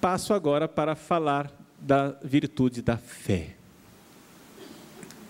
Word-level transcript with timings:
passo 0.00 0.32
agora 0.32 0.66
para 0.66 0.94
falar 0.94 1.52
da 1.78 2.16
virtude 2.22 2.80
da 2.80 2.96
fé. 2.96 3.54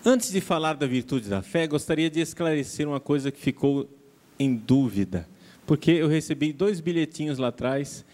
Antes 0.03 0.31
de 0.31 0.39
falar 0.39 0.73
da 0.73 0.87
virtude 0.87 1.29
da 1.29 1.41
fé, 1.41 1.67
gostaria 1.67 2.09
de 2.09 2.21
esclarecer 2.21 2.87
uma 2.87 2.99
coisa 2.99 3.31
que 3.31 3.39
ficou 3.39 3.87
em 4.39 4.55
dúvida, 4.55 5.27
porque 5.67 5.91
eu 5.91 6.07
recebi 6.07 6.53
dois 6.53 6.79
bilhetinhos 6.79 7.37
lá 7.37 7.49
atrás 7.49 8.05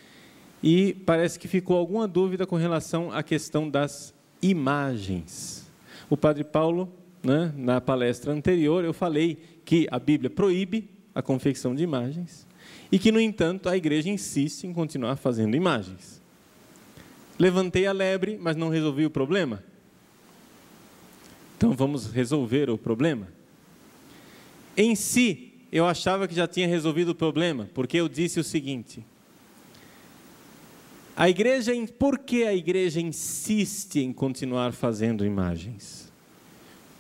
e 0.62 0.94
parece 1.06 1.40
que 1.40 1.48
ficou 1.48 1.78
alguma 1.78 2.08
dúvida 2.08 2.46
com 2.46 2.56
relação 2.56 3.12
à 3.12 3.22
questão 3.22 3.70
das 3.70 4.14
imagens. 4.42 5.72
O 6.10 6.18
padre 6.18 6.44
Paulo, 6.44 6.92
né, 7.24 7.54
na 7.56 7.80
palestra 7.80 8.34
anterior, 8.34 8.84
eu 8.84 8.94
falei 8.94 9.38
que 9.64 9.88
a 9.92 10.00
Bíblia 10.00 10.30
proíbe 10.30 10.90
a 11.14 11.22
confecção 11.22 11.76
de 11.76 11.84
imagens 11.84 12.48
e 12.92 12.98
que, 12.98 13.12
no 13.12 13.20
entanto, 13.20 13.70
a 13.70 13.78
igreja 13.78 14.10
insiste 14.10 14.66
em 14.66 14.74
continuar 14.74 15.16
fazendo 15.16 15.56
imagens. 15.56 16.22
Levantei 17.40 17.86
a 17.86 17.92
lebre, 17.92 18.38
mas 18.40 18.56
não 18.56 18.70
resolvi 18.70 19.06
o 19.06 19.10
problema. 19.10 19.64
Então 21.58 21.72
vamos 21.74 22.08
resolver 22.08 22.70
o 22.70 22.78
problema. 22.78 23.28
Em 24.76 24.96
si, 24.96 25.54
eu 25.72 25.86
achava 25.86 26.28
que 26.28 26.36
já 26.36 26.48
tinha 26.48 26.68
resolvido 26.68 27.10
o 27.10 27.16
problema, 27.16 27.70
porque 27.74 27.98
eu 27.98 28.08
disse 28.08 28.40
o 28.40 28.44
seguinte: 28.44 29.04
a 31.16 31.28
igreja, 31.28 31.72
por 31.98 32.20
que 32.20 32.44
a 32.44 32.54
igreja 32.54 33.02
insiste 33.02 34.00
em 34.00 34.14
continuar 34.14 34.72
fazendo 34.72 35.26
imagens? 35.26 36.12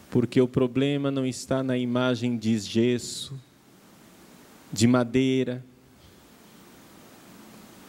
Porque 0.09 0.41
o 0.41 0.47
problema 0.47 1.11
não 1.11 1.23
está 1.23 1.61
na 1.61 1.77
imagem 1.77 2.35
de 2.35 2.57
gesso, 2.57 3.39
de 4.73 4.87
madeira 4.87 5.63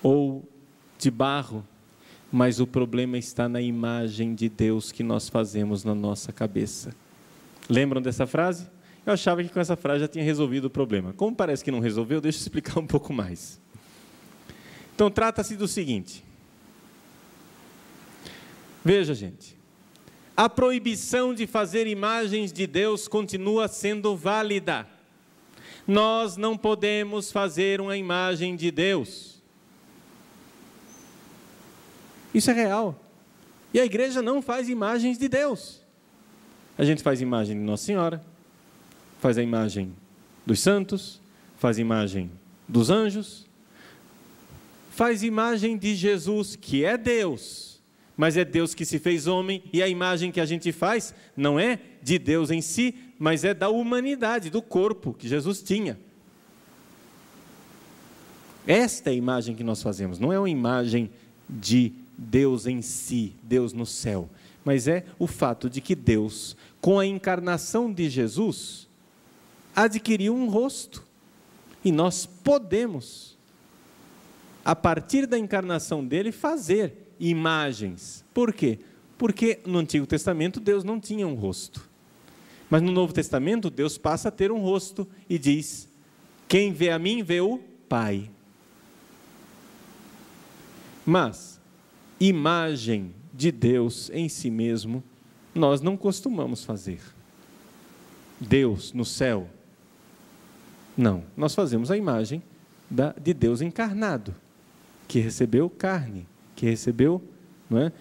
ou 0.03 0.47
de 0.99 1.11
barro, 1.11 1.67
mas 2.31 2.61
o 2.61 2.67
problema 2.67 3.17
está 3.17 3.49
na 3.49 3.61
imagem 3.61 4.35
de 4.35 4.49
Deus 4.49 4.93
que 4.93 5.03
nós 5.03 5.29
fazemos 5.29 5.85
na 5.85 5.95
nossa 5.95 6.33
cabeça. 6.33 6.95
Lembram 7.69 8.03
dessa 8.03 8.27
frase? 8.27 8.67
Eu 9.07 9.15
achava 9.15 9.43
que 9.43 9.49
com 9.49 9.59
essa 9.59 9.77
frase 9.77 10.01
já 10.01 10.09
tinha 10.09 10.25
resolvido 10.25 10.67
o 10.67 10.71
problema. 10.71 11.15
Como 11.15 11.35
parece 11.35 11.65
que 11.65 11.71
não 11.71 11.81
resolveu, 11.81 12.21
deixa 12.21 12.39
eu 12.39 12.43
explicar 12.43 12.79
um 12.79 12.87
pouco 12.87 13.13
mais. 13.13 13.59
Então, 14.95 15.11
trata-se 15.11 15.57
do 15.57 15.67
seguinte: 15.67 16.23
veja, 18.85 19.15
gente, 19.15 19.57
a 20.37 20.49
proibição 20.49 21.33
de 21.33 21.47
fazer 21.47 21.87
imagens 21.87 22.53
de 22.53 22.67
Deus 22.67 23.09
continua 23.09 23.67
sendo 23.67 24.15
válida. 24.15 24.87
Nós 25.87 26.37
não 26.37 26.57
podemos 26.57 27.33
fazer 27.33 27.81
uma 27.81 27.97
imagem 27.97 28.55
de 28.55 28.71
Deus. 28.71 29.38
Isso 32.33 32.51
é 32.51 32.55
real. 32.55 32.99
E 33.73 33.81
a 33.81 33.85
igreja 33.85 34.23
não 34.23 34.41
faz 34.41 34.69
imagens 34.69 35.19
de 35.19 35.29
Deus. 35.29 35.83
A 36.77 36.85
gente 36.85 37.03
faz 37.03 37.21
imagem 37.21 37.57
de 37.57 37.63
Nossa 37.63 37.85
Senhora, 37.85 38.25
faz 39.21 39.37
a 39.37 39.43
imagem 39.43 39.93
dos 40.47 40.61
santos, 40.61 41.21
faz 41.57 41.79
imagem 41.79 42.31
dos 42.69 42.89
anjos, 42.89 43.47
faz 44.91 45.23
imagem 45.23 45.77
de 45.77 45.95
Jesus, 45.95 46.57
que 46.57 46.85
é 46.85 46.97
Deus, 46.97 47.81
mas 48.17 48.37
é 48.37 48.45
Deus 48.45 48.75
que 48.75 48.85
se 48.85 48.99
fez 48.99 49.27
homem, 49.27 49.63
e 49.73 49.83
a 49.83 49.89
imagem 49.89 50.31
que 50.31 50.41
a 50.41 50.47
gente 50.47 50.71
faz 50.73 51.15
não 51.37 51.59
é 51.59 51.81
de 52.03 52.19
Deus 52.19 52.51
em 52.51 52.61
si, 52.61 52.95
mas 53.19 53.45
é 53.45 53.53
da 53.53 53.69
humanidade, 53.69 54.51
do 54.51 54.63
corpo 54.63 55.13
que 55.13 55.29
Jesus 55.29 55.63
tinha. 55.63 55.99
Esta 58.67 59.11
é 59.11 59.13
a 59.13 59.17
imagem 59.17 59.55
que 59.57 59.65
nós 59.65 59.83
fazemos, 59.83 60.19
não 60.19 60.33
é 60.33 60.39
uma 60.39 60.51
imagem 60.51 61.11
de 61.49 61.91
Deus 61.91 62.08
em 62.67 62.83
si, 62.83 63.35
Deus 63.43 63.73
no 63.73 63.87
céu, 63.87 64.29
mas 64.65 64.89
é 64.89 65.05
o 65.19 65.27
fato 65.27 65.71
de 65.71 65.81
que 65.81 65.95
Deus, 65.95 66.57
com 66.81 66.99
a 66.99 67.07
encarnação 67.07 67.93
de 67.93 68.11
Jesus, 68.11 68.89
adquiriu 69.75 70.35
um 70.35 70.49
rosto. 70.49 71.07
E 71.85 71.93
nós 71.93 72.27
podemos 72.27 73.39
a 74.69 74.77
partir 74.77 75.27
da 75.27 75.39
encarnação 75.39 76.05
dele, 76.05 76.31
fazer 76.31 76.93
imagens. 77.19 78.23
Por 78.35 78.53
quê? 78.53 78.79
Porque 79.17 79.61
no 79.65 79.79
Antigo 79.79 80.07
Testamento 80.07 80.61
Deus 80.61 80.85
não 80.85 81.01
tinha 81.01 81.27
um 81.27 81.33
rosto. 81.33 81.89
Mas 82.69 82.83
no 82.83 82.93
Novo 82.93 83.15
Testamento 83.15 83.71
Deus 83.71 83.97
passa 83.97 84.29
a 84.29 84.31
ter 84.31 84.53
um 84.53 84.61
rosto 84.61 85.09
e 85.27 85.39
diz: 85.39 85.89
Quem 86.47 86.71
vê 86.71 86.91
a 86.91 86.99
mim, 86.99 87.23
vê 87.23 87.41
o 87.41 87.59
Pai. 87.89 88.29
Mas, 91.07 91.58
imagem 92.21 93.15
de 93.33 93.53
Deus 93.53 94.11
em 94.13 94.29
si 94.29 94.51
mesmo, 94.51 95.03
nós 95.55 95.81
não 95.81 95.97
costumamos 95.97 96.65
fazer. 96.65 97.01
Deus 98.41 98.93
no 98.93 99.05
céu. 99.05 99.49
Não, 100.97 101.23
nós 101.37 101.55
fazemos 101.55 101.91
a 101.91 101.97
imagem 101.97 102.43
da, 102.91 103.13
de 103.13 103.33
Deus 103.33 103.61
encarnado 103.61 104.35
que 105.07 105.21
recebeu 105.21 105.71
carne, 105.71 106.27
que 106.55 106.67
recebeu, 106.67 107.23
não 107.69 107.79
é? 107.79 107.93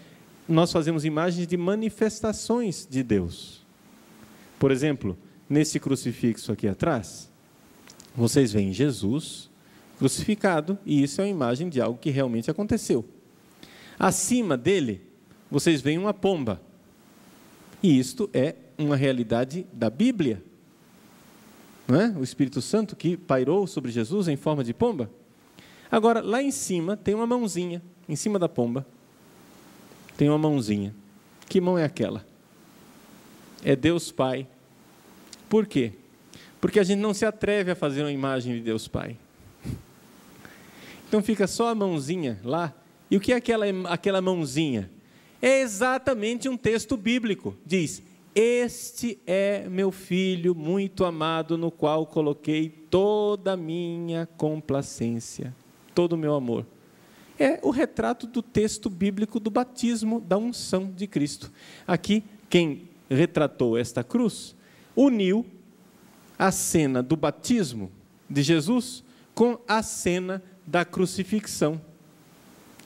Nós 0.46 0.70
fazemos 0.70 1.04
imagens 1.04 1.46
de 1.46 1.56
manifestações 1.56 2.86
de 2.88 3.02
Deus. 3.02 3.62
Por 4.58 4.70
exemplo, 4.70 5.16
nesse 5.48 5.78
crucifixo 5.78 6.52
aqui 6.52 6.66
atrás, 6.68 7.30
vocês 8.14 8.52
veem 8.52 8.72
Jesus 8.72 9.48
crucificado, 9.98 10.78
e 10.86 11.02
isso 11.02 11.20
é 11.20 11.24
uma 11.24 11.30
imagem 11.30 11.68
de 11.68 11.80
algo 11.80 11.98
que 11.98 12.10
realmente 12.10 12.50
aconteceu. 12.50 13.04
Acima 13.98 14.56
dele, 14.56 15.02
vocês 15.50 15.80
veem 15.80 15.98
uma 15.98 16.14
pomba. 16.14 16.60
E 17.82 17.98
isto 17.98 18.30
é 18.32 18.54
uma 18.76 18.96
realidade 18.96 19.66
da 19.72 19.90
Bíblia. 19.90 20.42
Não 21.86 22.00
é? 22.00 22.08
O 22.10 22.22
Espírito 22.22 22.60
Santo 22.60 22.94
que 22.94 23.16
pairou 23.16 23.66
sobre 23.66 23.90
Jesus 23.90 24.28
em 24.28 24.36
forma 24.36 24.62
de 24.62 24.74
pomba. 24.74 25.10
Agora, 25.90 26.20
lá 26.20 26.42
em 26.42 26.50
cima 26.50 26.96
tem 26.96 27.14
uma 27.14 27.26
mãozinha, 27.26 27.82
em 28.08 28.14
cima 28.14 28.38
da 28.38 28.48
pomba, 28.48 28.86
tem 30.16 30.28
uma 30.28 30.38
mãozinha. 30.38 30.94
Que 31.48 31.60
mão 31.60 31.78
é 31.78 31.84
aquela? 31.84 32.26
É 33.64 33.74
Deus 33.74 34.12
Pai. 34.12 34.46
Por 35.48 35.66
quê? 35.66 35.92
Porque 36.60 36.78
a 36.78 36.84
gente 36.84 36.98
não 36.98 37.14
se 37.14 37.24
atreve 37.24 37.70
a 37.70 37.74
fazer 37.74 38.02
uma 38.02 38.12
imagem 38.12 38.54
de 38.54 38.60
Deus 38.60 38.86
Pai. 38.86 39.16
Então 41.08 41.22
fica 41.22 41.46
só 41.46 41.68
a 41.68 41.74
mãozinha 41.74 42.38
lá. 42.44 42.74
E 43.10 43.16
o 43.16 43.20
que 43.20 43.32
é 43.32 43.36
aquela, 43.36 43.66
aquela 43.88 44.20
mãozinha? 44.20 44.90
É 45.40 45.60
exatamente 45.60 46.48
um 46.48 46.56
texto 46.56 46.96
bíblico. 46.96 47.56
Diz: 47.64 48.02
Este 48.34 49.18
é 49.26 49.68
meu 49.68 49.90
filho 49.90 50.54
muito 50.54 51.04
amado, 51.04 51.56
no 51.56 51.70
qual 51.70 52.06
coloquei 52.06 52.68
toda 52.90 53.52
a 53.52 53.56
minha 53.56 54.26
complacência 54.36 55.54
todo 55.98 56.12
o 56.12 56.16
meu 56.16 56.36
amor. 56.36 56.64
É 57.36 57.58
o 57.60 57.70
retrato 57.70 58.24
do 58.24 58.40
texto 58.40 58.88
bíblico 58.88 59.40
do 59.40 59.50
batismo, 59.50 60.20
da 60.20 60.38
unção 60.38 60.92
de 60.92 61.08
Cristo. 61.08 61.50
Aqui, 61.84 62.22
quem 62.48 62.88
retratou 63.10 63.76
esta 63.76 64.04
cruz 64.04 64.54
uniu 64.94 65.44
a 66.38 66.52
cena 66.52 67.02
do 67.02 67.16
batismo 67.16 67.90
de 68.30 68.42
Jesus 68.42 69.02
com 69.34 69.58
a 69.66 69.82
cena 69.82 70.40
da 70.64 70.84
crucifixão. 70.84 71.80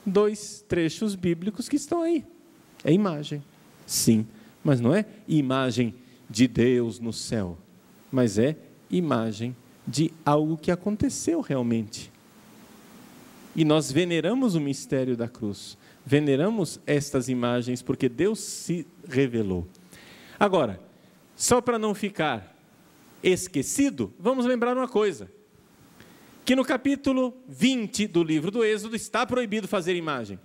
Dois 0.05 0.63
trechos 0.67 1.15
bíblicos 1.15 1.69
que 1.69 1.75
estão 1.75 2.01
aí. 2.01 2.25
É 2.83 2.91
imagem, 2.91 3.41
sim, 3.85 4.27
mas 4.63 4.81
não 4.81 4.93
é 4.93 5.05
imagem 5.27 5.95
de 6.29 6.47
Deus 6.47 6.99
no 6.99 7.13
céu, 7.13 7.57
mas 8.11 8.37
é 8.37 8.57
imagem 8.89 9.55
de 9.87 10.11
algo 10.25 10.57
que 10.57 10.71
aconteceu 10.71 11.41
realmente. 11.41 12.11
E 13.55 13.63
nós 13.63 13.91
veneramos 13.91 14.55
o 14.55 14.59
mistério 14.59 15.15
da 15.15 15.27
cruz, 15.27 15.77
veneramos 16.05 16.79
estas 16.85 17.29
imagens 17.29 17.81
porque 17.81 18.09
Deus 18.09 18.39
se 18.39 18.85
revelou. 19.07 19.67
Agora, 20.39 20.79
só 21.35 21.61
para 21.61 21.77
não 21.77 21.93
ficar 21.93 22.55
esquecido, 23.21 24.13
vamos 24.19 24.45
lembrar 24.45 24.75
uma 24.75 24.87
coisa: 24.87 25.29
que 26.45 26.55
no 26.55 26.65
capítulo 26.65 27.33
20 27.47 28.07
do 28.07 28.23
livro 28.23 28.51
do 28.51 28.63
Êxodo 28.63 28.95
está 28.95 29.25
proibido 29.25 29.67
fazer 29.67 29.95
imagem. 29.95 30.39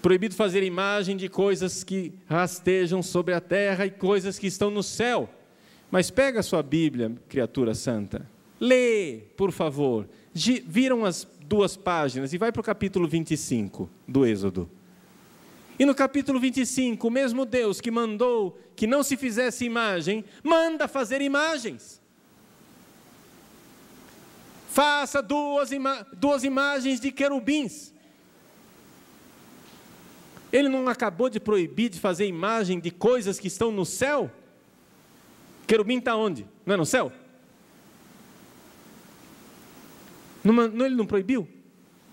Proibido 0.00 0.34
fazer 0.34 0.62
imagem 0.62 1.16
de 1.16 1.28
coisas 1.28 1.82
que 1.82 2.12
rastejam 2.26 3.02
sobre 3.02 3.34
a 3.34 3.40
terra 3.40 3.86
e 3.86 3.90
coisas 3.90 4.38
que 4.38 4.46
estão 4.46 4.70
no 4.70 4.82
céu. 4.82 5.28
Mas 5.90 6.10
pega 6.10 6.40
a 6.40 6.42
sua 6.42 6.62
Bíblia, 6.62 7.12
criatura 7.28 7.74
santa, 7.74 8.28
lê, 8.58 9.22
por 9.36 9.52
favor, 9.52 10.08
viram 10.66 11.04
as 11.04 11.26
duas 11.46 11.76
páginas 11.76 12.32
e 12.32 12.38
vai 12.38 12.50
para 12.50 12.60
o 12.60 12.64
capítulo 12.64 13.06
25 13.06 13.90
do 14.06 14.24
Êxodo. 14.24 14.70
E 15.78 15.84
no 15.84 15.94
capítulo 15.94 16.38
25, 16.38 17.06
o 17.06 17.10
mesmo 17.10 17.44
Deus 17.44 17.80
que 17.80 17.90
mandou 17.90 18.58
que 18.76 18.86
não 18.86 19.02
se 19.02 19.16
fizesse 19.16 19.64
imagem, 19.64 20.24
manda 20.42 20.86
fazer 20.86 21.20
imagens. 21.20 22.01
Faça 24.72 25.20
duas, 25.20 25.70
ima 25.70 26.06
duas 26.14 26.44
imagens 26.44 26.98
de 26.98 27.12
querubins. 27.12 27.92
Ele 30.50 30.66
não 30.66 30.88
acabou 30.88 31.28
de 31.28 31.38
proibir 31.38 31.90
de 31.90 32.00
fazer 32.00 32.26
imagem 32.26 32.80
de 32.80 32.90
coisas 32.90 33.38
que 33.38 33.48
estão 33.48 33.70
no 33.70 33.84
céu? 33.84 34.30
Querubim 35.66 35.98
está 35.98 36.16
onde? 36.16 36.46
Não 36.64 36.72
é 36.72 36.76
no 36.78 36.86
céu? 36.86 37.12
Não, 40.42 40.54
não, 40.54 40.86
ele 40.86 40.94
não 40.94 41.04
proibiu? 41.04 41.46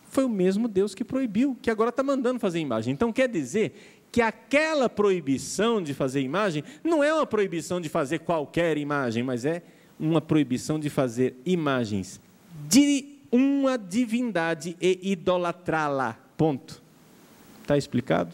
Foi 0.10 0.26
o 0.26 0.30
mesmo 0.30 0.68
Deus 0.68 0.94
que 0.94 1.06
proibiu, 1.06 1.58
que 1.62 1.72
agora 1.72 1.92
está 1.92 2.04
mandando 2.04 2.42
fazer 2.42 2.60
imagem. 2.60 2.94
Então 2.94 3.14
quer 3.14 3.30
dizer 3.30 4.04
que 4.12 4.22
aquela 4.22 4.90
proibição 4.90 5.82
de 5.82 5.94
fazer 5.94 6.20
imagem 6.20 6.62
não 6.84 7.02
é 7.02 7.14
uma 7.14 7.26
proibição 7.26 7.80
de 7.80 7.88
fazer 7.88 8.20
qualquer 8.20 8.78
imagem, 8.78 9.24
mas 9.24 9.46
é 9.46 9.64
uma 9.98 10.20
proibição 10.20 10.78
de 10.78 10.90
fazer 10.90 11.38
imagens 11.46 12.20
de 12.68 13.20
uma 13.32 13.78
divindade 13.78 14.76
e 14.82 15.12
idolatrá-la. 15.12 16.18
Ponto. 16.38 16.82
Está 17.62 17.78
explicado? 17.78 18.34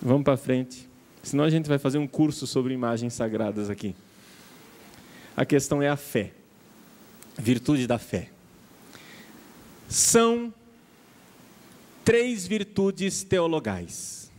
Vamos 0.00 0.24
para 0.24 0.36
frente. 0.36 0.88
Senão 1.22 1.44
a 1.44 1.50
gente 1.50 1.68
vai 1.68 1.78
fazer 1.78 1.98
um 1.98 2.06
curso 2.06 2.46
sobre 2.46 2.72
imagens 2.74 3.14
sagradas 3.14 3.70
aqui. 3.70 3.94
A 5.36 5.44
questão 5.44 5.82
é 5.82 5.88
a 5.88 5.96
fé. 5.96 6.32
Virtude 7.38 7.86
da 7.86 7.98
fé. 7.98 8.30
São 9.88 10.52
três 12.04 12.46
virtudes 12.46 13.24
teologais: 13.24 14.30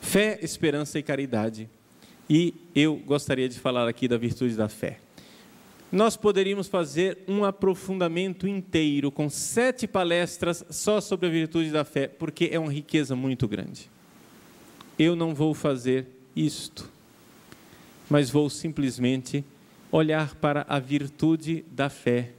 fé, 0.00 0.38
esperança 0.42 0.98
e 0.98 1.02
caridade. 1.02 1.68
E 2.28 2.54
eu 2.74 2.96
gostaria 2.96 3.48
de 3.48 3.58
falar 3.58 3.88
aqui 3.88 4.08
da 4.08 4.16
virtude 4.16 4.54
da 4.54 4.68
fé. 4.68 5.00
Nós 5.90 6.16
poderíamos 6.16 6.68
fazer 6.68 7.18
um 7.26 7.44
aprofundamento 7.44 8.46
inteiro, 8.46 9.10
com 9.10 9.30
sete 9.30 9.86
palestras 9.86 10.64
só 10.68 11.00
sobre 11.00 11.28
a 11.28 11.30
virtude 11.30 11.70
da 11.70 11.82
fé, 11.84 12.06
porque 12.06 12.50
é 12.52 12.58
uma 12.58 12.72
riqueza 12.72 13.16
muito 13.16 13.48
grande. 13.48 13.90
Eu 14.98 15.16
não 15.16 15.34
vou 15.34 15.54
fazer 15.54 16.06
isto, 16.36 16.90
mas 18.10 18.28
vou 18.28 18.50
simplesmente 18.50 19.42
olhar 19.90 20.34
para 20.34 20.66
a 20.68 20.78
virtude 20.78 21.64
da 21.70 21.88
fé 21.88 22.32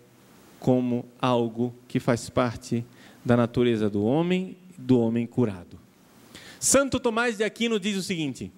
como 0.59 1.05
algo 1.19 1.73
que 1.87 1.99
faz 1.99 2.29
parte 2.29 2.85
da 3.25 3.35
natureza 3.35 3.89
do 3.89 4.03
homem, 4.03 4.57
do 4.77 4.99
homem 4.99 5.25
curado. 5.25 5.79
Santo 6.59 6.99
Tomás 6.99 7.37
de 7.37 7.43
Aquino 7.43 7.79
diz 7.79 7.97
o 7.97 8.03
seguinte: 8.03 8.51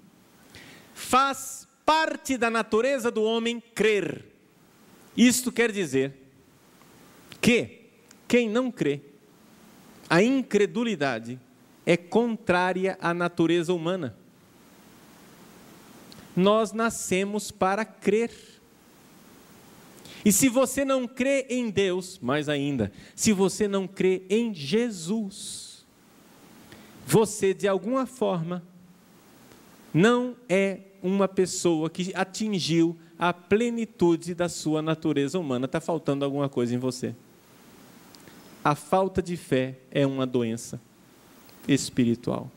faz 0.93 1.67
parte 1.85 2.37
da 2.37 2.49
natureza 2.49 3.09
do 3.09 3.23
homem 3.23 3.61
crer. 3.73 4.30
Isto 5.15 5.51
quer 5.51 5.71
dizer 5.71 6.13
que 7.39 7.81
quem 8.27 8.49
não 8.49 8.71
crê, 8.71 9.01
a 10.09 10.21
incredulidade 10.21 11.39
é 11.85 11.97
contrária 11.97 12.97
à 13.01 13.13
natureza 13.13 13.73
humana. 13.73 14.15
Nós 16.35 16.71
nascemos 16.71 17.51
para 17.51 17.83
crer. 17.83 18.31
E 20.23 20.31
se 20.31 20.47
você 20.47 20.85
não 20.85 21.07
crê 21.07 21.47
em 21.49 21.69
Deus, 21.69 22.19
mais 22.19 22.47
ainda, 22.47 22.91
se 23.15 23.33
você 23.33 23.67
não 23.67 23.87
crê 23.87 24.23
em 24.29 24.53
Jesus, 24.53 25.85
você 27.05 27.53
de 27.53 27.67
alguma 27.67 28.05
forma 28.05 28.63
não 29.93 30.37
é 30.47 30.79
uma 31.03 31.27
pessoa 31.27 31.89
que 31.89 32.13
atingiu 32.15 32.97
a 33.21 33.31
plenitude 33.31 34.33
da 34.33 34.49
sua 34.49 34.81
natureza 34.81 35.37
humana. 35.37 35.67
Está 35.67 35.79
faltando 35.79 36.25
alguma 36.25 36.49
coisa 36.49 36.73
em 36.73 36.79
você. 36.79 37.13
A 38.63 38.73
falta 38.73 39.21
de 39.21 39.37
fé 39.37 39.77
é 39.91 40.07
uma 40.07 40.25
doença 40.25 40.81
espiritual. 41.67 42.49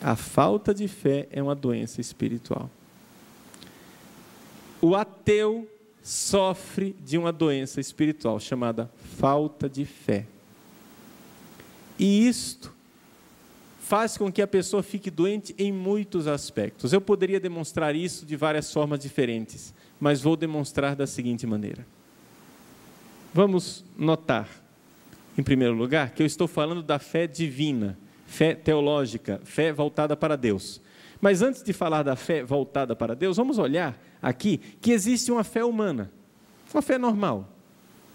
A 0.00 0.14
falta 0.14 0.72
de 0.72 0.86
fé 0.86 1.26
é 1.32 1.42
uma 1.42 1.56
doença 1.56 2.00
espiritual. 2.00 2.70
O 4.80 4.94
ateu 4.94 5.68
sofre 6.04 6.94
de 7.04 7.18
uma 7.18 7.32
doença 7.32 7.80
espiritual 7.80 8.38
chamada 8.38 8.88
falta 9.18 9.68
de 9.68 9.84
fé. 9.84 10.26
E 11.98 12.28
isto 12.28 12.72
faz 13.82 14.16
com 14.16 14.30
que 14.30 14.40
a 14.40 14.46
pessoa 14.46 14.82
fique 14.82 15.10
doente 15.10 15.54
em 15.58 15.72
muitos 15.72 16.28
aspectos. 16.28 16.92
Eu 16.92 17.00
poderia 17.00 17.40
demonstrar 17.40 17.96
isso 17.96 18.24
de 18.24 18.36
várias 18.36 18.72
formas 18.72 19.00
diferentes, 19.00 19.74
mas 19.98 20.22
vou 20.22 20.36
demonstrar 20.36 20.94
da 20.94 21.06
seguinte 21.06 21.46
maneira. 21.46 21.84
Vamos 23.34 23.84
notar, 23.98 24.48
em 25.36 25.42
primeiro 25.42 25.74
lugar, 25.74 26.10
que 26.10 26.22
eu 26.22 26.26
estou 26.26 26.46
falando 26.46 26.80
da 26.80 27.00
fé 27.00 27.26
divina, 27.26 27.98
fé 28.24 28.54
teológica, 28.54 29.40
fé 29.44 29.72
voltada 29.72 30.16
para 30.16 30.36
Deus. 30.36 30.80
Mas 31.20 31.42
antes 31.42 31.62
de 31.62 31.72
falar 31.72 32.04
da 32.04 32.14
fé 32.14 32.44
voltada 32.44 32.94
para 32.94 33.16
Deus, 33.16 33.36
vamos 33.36 33.58
olhar 33.58 34.00
aqui 34.22 34.58
que 34.80 34.92
existe 34.92 35.32
uma 35.32 35.42
fé 35.42 35.64
humana, 35.64 36.10
uma 36.72 36.82
fé 36.82 36.96
normal, 36.98 37.48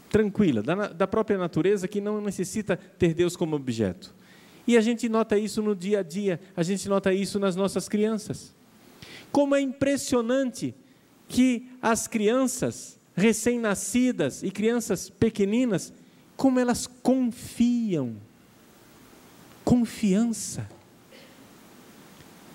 tranquila, 0.10 0.64
da, 0.64 0.88
da 0.88 1.08
própria 1.08 1.38
natureza, 1.38 1.90
que 1.90 2.00
não 2.00 2.22
necessita 2.22 2.78
ter 2.78 3.14
Deus 3.14 3.36
como 3.36 3.56
objeto. 3.56 4.16
E 4.68 4.78
a 4.78 4.82
gente 4.82 5.08
nota 5.08 5.38
isso 5.38 5.62
no 5.62 5.74
dia 5.74 6.02
a 6.02 6.04
dia, 6.04 6.42
a 6.56 6.62
gente 6.62 6.90
nota 6.90 7.14
isso 7.14 7.40
nas 7.40 7.56
nossas 7.56 7.88
crianças. 7.88 8.54
Como 9.32 9.56
é 9.56 9.62
impressionante 9.62 10.76
que 11.28 11.70
as 11.82 12.06
crianças 12.06 13.00
recém-nascidas 13.16 14.44
e 14.44 14.52
crianças 14.52 15.10
pequeninas, 15.10 15.94
como 16.36 16.60
elas 16.60 16.86
confiam. 16.86 18.16
Confiança. 19.64 20.70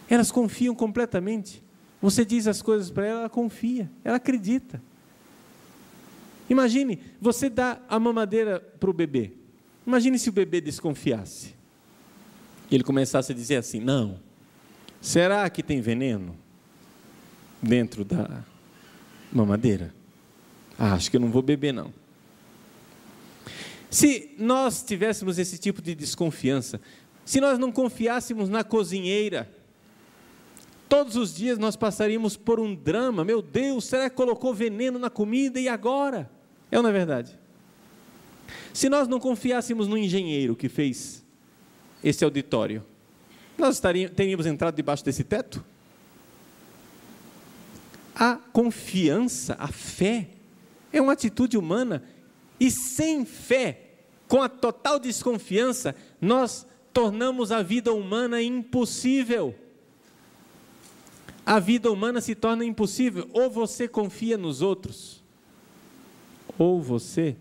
Elas 0.08 0.30
confiam 0.30 0.74
completamente. 0.74 1.62
Você 2.00 2.24
diz 2.24 2.46
as 2.46 2.60
coisas 2.60 2.90
para 2.90 3.06
ela, 3.06 3.20
ela 3.20 3.28
confia, 3.30 3.90
ela 4.04 4.16
acredita. 4.16 4.82
Imagine, 6.48 7.00
você 7.20 7.48
dá 7.48 7.80
a 7.88 7.98
mamadeira 7.98 8.60
para 8.60 8.90
o 8.90 8.92
bebê. 8.92 9.32
Imagine 9.86 10.18
se 10.18 10.28
o 10.28 10.32
bebê 10.32 10.60
desconfiasse. 10.60 11.61
Ele 12.76 12.84
começasse 12.84 13.32
a 13.32 13.34
dizer 13.34 13.56
assim: 13.56 13.80
Não, 13.80 14.19
será 15.00 15.48
que 15.50 15.62
tem 15.62 15.80
veneno 15.80 16.36
dentro 17.60 18.04
da 18.04 18.44
mamadeira? 19.32 19.94
Ah, 20.78 20.94
acho 20.94 21.10
que 21.10 21.16
eu 21.16 21.20
não 21.20 21.30
vou 21.30 21.42
beber, 21.42 21.72
não. 21.72 21.92
Se 23.90 24.34
nós 24.38 24.82
tivéssemos 24.82 25.38
esse 25.38 25.58
tipo 25.58 25.82
de 25.82 25.94
desconfiança, 25.94 26.81
se 27.24 27.41
nós 27.41 27.58
não 27.58 27.70
confiássemos 27.70 28.48
na 28.48 28.64
cozinheira, 28.64 29.48
Todos 30.93 31.17
os 31.17 31.34
dias 31.34 31.56
nós 31.56 31.74
passaríamos 31.74 32.36
por 32.36 32.60
um 32.60 32.74
drama. 32.74 33.24
Meu 33.24 33.41
Deus, 33.41 33.86
será 33.86 34.10
que 34.10 34.14
colocou 34.14 34.52
veneno 34.52 34.98
na 34.98 35.08
comida 35.08 35.58
e 35.58 35.67
agora? 35.67 36.31
É 36.70 36.76
ou 36.76 36.82
não 36.82 36.91
é 36.91 36.93
verdade? 36.93 37.38
Se 38.74 38.91
nós 38.91 39.08
não 39.08 39.19
confiássemos 39.19 39.88
no 39.88 39.96
engenheiro 39.96 40.55
que 40.55 40.69
fez 40.69 41.21
esse 42.02 42.24
auditório, 42.24 42.84
nós 43.56 43.76
estaríamos, 43.76 44.16
teríamos 44.16 44.46
entrado 44.46 44.74
debaixo 44.74 45.04
desse 45.04 45.22
teto? 45.24 45.64
A 48.14 48.36
confiança, 48.36 49.56
a 49.58 49.68
fé, 49.68 50.28
é 50.92 51.00
uma 51.00 51.12
atitude 51.12 51.56
humana, 51.56 52.02
e 52.58 52.70
sem 52.70 53.24
fé, 53.24 53.90
com 54.28 54.42
a 54.42 54.48
total 54.48 54.98
desconfiança, 54.98 55.94
nós 56.20 56.66
tornamos 56.92 57.50
a 57.50 57.62
vida 57.62 57.92
humana 57.92 58.42
impossível 58.42 59.54
a 61.44 61.58
vida 61.58 61.90
humana 61.90 62.20
se 62.20 62.34
torna 62.34 62.64
impossível. 62.64 63.28
Ou 63.32 63.50
você 63.50 63.88
confia 63.88 64.38
nos 64.38 64.62
outros, 64.62 65.22
ou 66.58 66.80
você 66.80 67.36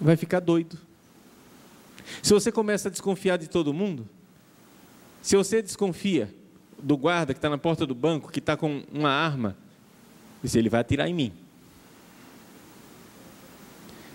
vai 0.00 0.16
ficar 0.16 0.40
doido. 0.40 0.78
Se 2.22 2.32
você 2.32 2.50
começa 2.50 2.88
a 2.88 2.90
desconfiar 2.90 3.36
de 3.36 3.48
todo 3.48 3.72
mundo, 3.72 4.08
se 5.22 5.36
você 5.36 5.62
desconfia 5.62 6.34
do 6.82 6.96
guarda 6.96 7.34
que 7.34 7.38
está 7.38 7.50
na 7.50 7.58
porta 7.58 7.86
do 7.86 7.94
banco, 7.94 8.30
que 8.30 8.38
está 8.38 8.56
com 8.56 8.82
uma 8.92 9.10
arma, 9.10 9.56
diz, 10.42 10.54
ele 10.54 10.68
vai 10.68 10.80
atirar 10.80 11.08
em 11.08 11.14
mim. 11.14 11.32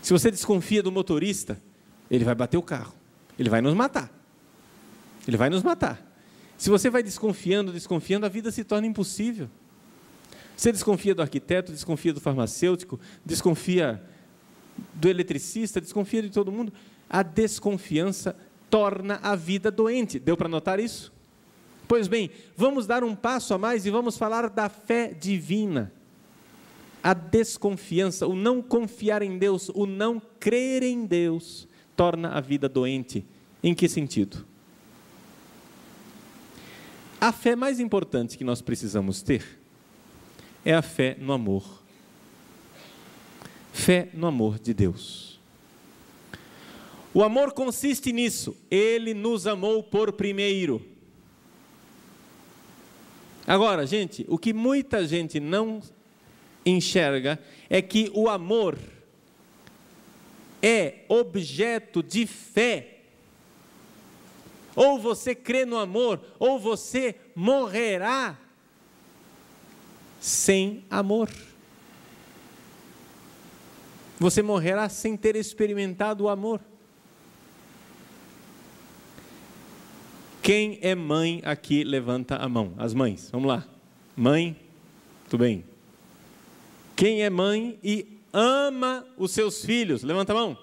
Se 0.02 0.14
você 0.14 0.30
desconfia 0.30 0.84
do 0.84 0.92
motorista, 0.92 1.62
ele 2.10 2.24
vai 2.24 2.36
bater 2.36 2.58
o 2.58 2.62
carro, 2.62 2.94
ele 3.38 3.50
vai 3.50 3.62
nos 3.62 3.74
matar. 3.74 4.12
Ele 5.28 5.38
vai 5.38 5.50
nos 5.50 5.64
matar. 5.64 6.06
Se 6.58 6.70
você 6.70 6.90
vai 6.90 7.04
desconfiando, 7.04 7.72
desconfiando, 7.72 8.26
a 8.26 8.30
vida 8.30 8.52
se 8.52 8.64
torna 8.64 8.88
impossível. 8.88 9.50
Você 10.56 10.72
desconfia 10.72 11.14
do 11.14 11.22
arquiteto, 11.22 11.72
desconfia 11.72 12.14
do 12.14 12.22
farmacêutico, 12.22 13.00
desconfia 13.26 14.02
do 14.94 15.10
eletricista, 15.10 15.82
desconfia 15.82 16.22
de 16.22 16.30
todo 16.30 16.52
mundo. 16.52 16.72
A 17.10 17.24
desconfiança 17.24 18.36
torna 18.70 19.20
a 19.22 19.36
vida 19.36 19.72
doente. 19.72 20.20
Deu 20.20 20.36
para 20.36 20.50
notar 20.50 20.80
isso? 20.80 21.14
Pois 21.88 22.08
bem, 22.08 22.32
vamos 22.56 22.88
dar 22.88 23.04
um 23.04 23.16
passo 23.16 23.54
a 23.54 23.58
mais 23.58 23.86
e 23.86 23.90
vamos 23.90 24.18
falar 24.18 24.50
da 24.50 24.70
fé 24.70 25.14
divina. 25.14 25.94
A 27.04 27.14
desconfiança, 27.14 28.26
o 28.26 28.36
não 28.36 28.62
confiar 28.62 29.22
em 29.22 29.38
Deus, 29.38 29.70
o 29.70 29.86
não 29.86 30.20
crer 30.40 30.82
em 30.82 31.06
Deus, 31.06 31.68
torna 31.96 32.30
a 32.30 32.42
vida 32.42 32.68
doente. 32.68 33.26
Em 33.62 33.74
que 33.74 33.88
sentido? 33.88 34.46
A 37.22 37.32
fé 37.32 37.56
mais 37.56 37.80
importante 37.80 38.38
que 38.38 38.44
nós 38.44 38.62
precisamos 38.62 39.22
ter 39.22 39.60
é 40.64 40.74
a 40.74 40.82
fé 40.82 41.16
no 41.20 41.32
amor. 41.32 41.84
Fé 43.72 44.10
no 44.14 44.26
amor 44.26 44.60
de 44.60 44.74
Deus. 44.74 45.35
O 47.16 47.24
amor 47.24 47.54
consiste 47.54 48.12
nisso, 48.12 48.58
ele 48.70 49.14
nos 49.14 49.48
amou 49.48 49.82
por 49.82 50.12
primeiro. 50.12 50.86
Agora, 53.48 53.88
gente, 53.88 54.26
o 54.28 54.38
que 54.38 54.52
muita 54.52 55.08
gente 55.08 55.40
não 55.40 55.82
enxerga 56.66 57.40
é 57.70 57.82
que 57.82 58.12
o 58.14 58.28
amor 58.28 58.78
é 60.62 61.06
objeto 61.08 62.04
de 62.04 62.28
fé. 62.28 63.00
Ou 64.76 65.00
você 65.00 65.34
crê 65.34 65.64
no 65.64 65.78
amor, 65.78 66.20
ou 66.38 66.60
você 66.60 67.16
morrerá 67.34 68.38
sem 70.20 70.84
amor. 70.90 71.32
Você 74.20 74.42
morrerá 74.42 74.90
sem 74.90 75.16
ter 75.16 75.38
experimentado 75.38 76.26
o 76.26 76.30
amor. 76.30 76.60
Quem 80.46 80.78
é 80.84 80.94
mãe 80.94 81.42
aqui, 81.44 81.84
levanta 81.84 82.36
a 82.36 82.48
mão. 82.48 82.76
As 82.78 82.94
mães, 82.94 83.32
vamos 83.32 83.48
lá. 83.48 83.66
Mãe, 84.16 84.56
tudo 85.28 85.40
bem. 85.40 85.64
Quem 86.96 87.24
é 87.24 87.32
mãe 87.32 87.80
e 87.84 88.20
ama 88.32 89.04
os 89.18 89.32
seus 89.32 89.66
filhos, 89.66 90.04
levanta 90.04 90.34
a 90.34 90.36
mão. 90.36 90.56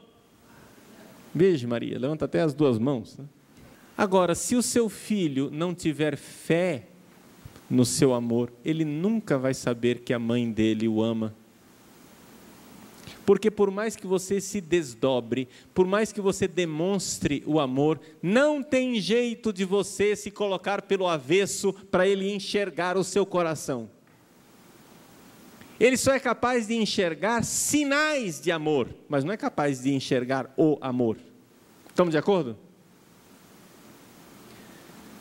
Beijo, 1.34 1.66
Maria, 1.66 1.98
levanta 1.98 2.26
até 2.26 2.42
as 2.42 2.54
duas 2.54 2.78
mãos. 2.78 3.18
Né? 3.18 3.24
Agora, 3.98 4.36
se 4.36 4.54
o 4.54 4.62
seu 4.62 4.88
filho 4.88 5.50
não 5.50 5.74
tiver 5.74 6.16
fé 6.16 6.86
no 7.68 7.84
seu 7.84 8.14
amor, 8.14 8.52
ele 8.64 8.84
nunca 8.84 9.36
vai 9.36 9.52
saber 9.52 10.02
que 10.02 10.14
a 10.14 10.18
mãe 10.20 10.48
dele 10.48 10.86
o 10.86 11.02
ama 11.02 11.34
porque 13.24 13.50
por 13.50 13.70
mais 13.70 13.94
que 13.96 14.06
você 14.06 14.40
se 14.40 14.60
desdobre, 14.60 15.48
por 15.72 15.86
mais 15.86 16.12
que 16.12 16.20
você 16.20 16.48
demonstre 16.48 17.42
o 17.46 17.60
amor, 17.60 18.00
não 18.22 18.62
tem 18.62 19.00
jeito 19.00 19.52
de 19.52 19.64
você 19.64 20.16
se 20.16 20.30
colocar 20.30 20.82
pelo 20.82 21.06
avesso 21.06 21.72
para 21.90 22.06
ele 22.06 22.32
enxergar 22.32 22.96
o 22.96 23.04
seu 23.04 23.24
coração. 23.24 23.88
Ele 25.78 25.96
só 25.96 26.14
é 26.14 26.20
capaz 26.20 26.68
de 26.68 26.74
enxergar 26.74 27.44
sinais 27.44 28.40
de 28.40 28.52
amor, 28.52 28.88
mas 29.08 29.24
não 29.24 29.32
é 29.32 29.36
capaz 29.36 29.82
de 29.82 29.92
enxergar 29.92 30.52
o 30.56 30.78
amor. 30.80 31.18
Estamos 31.88 32.12
de 32.12 32.18
acordo? 32.18 32.56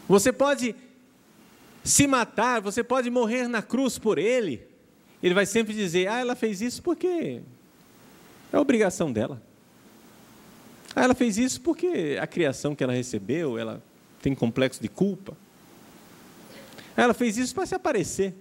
Você 0.07 0.31
pode 0.31 0.75
se 1.83 2.05
matar, 2.05 2.61
você 2.61 2.83
pode 2.83 3.09
morrer 3.09 3.47
na 3.47 3.61
cruz 3.61 3.97
por 3.97 4.17
ele. 4.17 4.67
Ele 5.23 5.33
vai 5.33 5.45
sempre 5.45 5.73
dizer: 5.73 6.07
Ah, 6.07 6.19
ela 6.19 6.35
fez 6.35 6.61
isso 6.61 6.81
porque 6.83 7.41
é 8.51 8.59
obrigação 8.59 9.11
dela. 9.11 9.41
Ah, 10.95 11.03
ela 11.03 11.15
fez 11.15 11.37
isso 11.37 11.61
porque 11.61 12.17
a 12.21 12.27
criação 12.27 12.75
que 12.75 12.83
ela 12.83 12.93
recebeu, 12.93 13.57
ela 13.57 13.81
tem 14.21 14.35
complexo 14.35 14.81
de 14.81 14.89
culpa. 14.89 15.37
Ah, 16.95 17.03
ela 17.03 17.13
fez 17.13 17.37
isso 17.37 17.55
para 17.55 17.65
se 17.65 17.75
aparecer. 17.75 18.33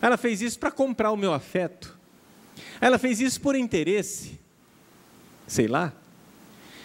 Ah, 0.00 0.06
ela 0.06 0.16
fez 0.16 0.42
isso 0.42 0.58
para 0.58 0.70
comprar 0.70 1.10
o 1.10 1.16
meu 1.16 1.32
afeto. 1.32 1.98
Ela 2.80 2.98
fez 2.98 3.20
isso 3.20 3.40
por 3.40 3.54
interesse. 3.54 4.38
Sei 5.46 5.66
lá. 5.66 5.92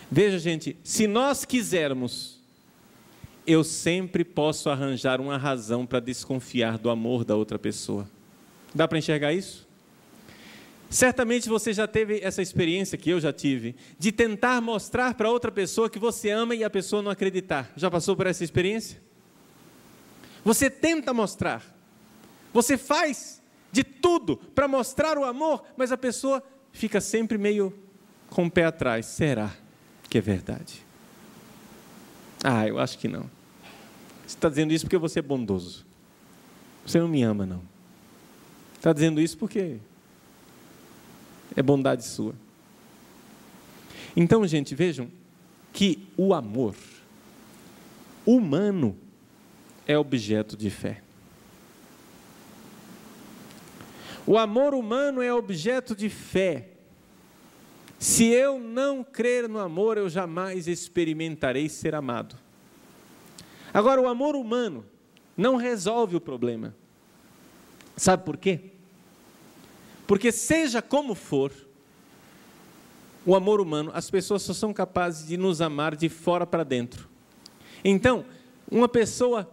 Veja, 0.10 0.40
gente, 0.40 0.78
se 0.84 1.08
nós 1.08 1.44
quisermos, 1.44 2.40
eu 3.46 3.64
sempre 3.64 4.24
posso 4.24 4.70
arranjar 4.70 5.20
uma 5.20 5.38
razão 5.38 5.86
para 5.86 6.00
desconfiar 6.00 6.78
do 6.78 6.90
amor 6.90 7.26
da 7.26 7.36
outra 7.36 7.60
pessoa. 7.60 8.10
Dá 8.74 8.88
para 8.88 8.98
enxergar 8.98 9.34
isso? 9.34 9.68
Certamente 10.90 11.50
você 11.50 11.74
já 11.74 11.88
teve 11.88 12.20
essa 12.22 12.42
experiência 12.42 12.98
que 12.98 13.10
eu 13.10 13.20
já 13.20 13.34
tive, 13.34 13.76
de 13.98 14.12
tentar 14.12 14.62
mostrar 14.62 15.14
para 15.16 15.30
outra 15.30 15.52
pessoa 15.52 15.90
que 15.90 16.00
você 16.00 16.30
ama 16.30 16.56
e 16.56 16.64
a 16.64 16.70
pessoa 16.70 17.02
não 17.02 17.12
acreditar. 17.12 17.72
Já 17.76 17.90
passou 17.90 18.16
por 18.16 18.28
essa 18.28 18.44
experiência? 18.44 19.02
Você 20.44 20.70
tenta 20.70 21.14
mostrar, 21.14 21.64
você 22.54 22.78
faz 22.78 23.42
de 23.72 23.84
tudo 23.84 24.38
para 24.38 24.68
mostrar 24.68 25.18
o 25.18 25.26
amor, 25.26 25.64
mas 25.76 25.92
a 25.92 25.98
pessoa 25.98 26.42
fica 26.72 27.02
sempre 27.02 27.38
meio 27.38 27.74
com 28.30 28.46
o 28.46 28.52
pé 28.52 28.66
atrás. 28.66 29.08
Será 29.08 29.52
que 30.10 30.18
é 30.18 30.22
verdade? 30.22 30.86
Ah, 32.44 32.68
eu 32.68 32.80
acho 32.80 32.98
que 33.00 33.08
não. 33.08 33.30
Você 34.26 34.36
está 34.36 34.50
dizendo 34.50 34.72
isso 34.72 34.86
porque 34.86 34.98
você 34.98 35.20
é 35.20 35.22
bondoso. 35.22 35.86
Você 36.86 37.00
não 37.00 37.08
me 37.08 37.24
ama, 37.24 37.46
não. 37.46 37.62
Está 38.76 38.94
dizendo 38.94 39.20
isso 39.20 39.38
porque 39.38 39.80
é 41.56 41.62
bondade 41.62 42.04
sua. 42.06 42.36
Então, 44.16 44.46
gente, 44.48 44.74
vejam 44.74 45.10
que 45.74 46.08
o 46.18 46.34
amor 46.34 46.76
humano 48.26 48.98
é 49.88 49.98
objeto 49.98 50.56
de 50.56 50.70
fé. 50.70 51.02
O 54.26 54.38
amor 54.38 54.74
humano 54.74 55.22
é 55.22 55.32
objeto 55.34 55.96
de 55.96 56.10
fé. 56.10 56.70
Se 58.00 58.26
eu 58.26 58.60
não 58.60 59.04
crer 59.04 59.48
no 59.48 59.60
amor, 59.60 59.98
eu 59.98 60.10
jamais 60.10 60.68
experimentarei 60.68 61.70
ser 61.70 61.94
amado. 61.94 62.36
Agora, 63.74 64.02
o 64.02 64.08
amor 64.08 64.36
humano 64.36 64.86
não 65.36 65.56
resolve 65.58 66.16
o 66.16 66.22
problema. 66.22 66.76
Sabe 67.96 68.24
por 68.24 68.38
quê? 68.38 68.72
Porque, 70.08 70.32
seja 70.32 70.82
como 70.82 71.16
for, 71.16 71.52
o 73.26 73.36
amor 73.36 73.60
humano, 73.60 73.92
as 73.94 74.10
pessoas 74.10 74.44
só 74.44 74.54
são 74.54 74.74
capazes 74.74 75.28
de 75.28 75.36
nos 75.36 75.62
amar 75.62 75.96
de 75.96 76.10
fora 76.10 76.46
para 76.46 76.64
dentro. 76.64 77.10
Então, 77.84 78.26
uma 78.70 78.88
pessoa 78.88 79.50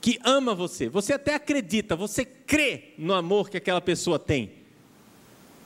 que 0.00 0.18
ama 0.22 0.54
você, 0.54 0.88
você 0.88 1.14
até 1.14 1.34
acredita, 1.34 1.96
você 1.96 2.24
crê 2.24 2.94
no 2.98 3.14
amor 3.14 3.50
que 3.50 3.56
aquela 3.56 3.80
pessoa 3.80 4.18
tem. 4.18 4.52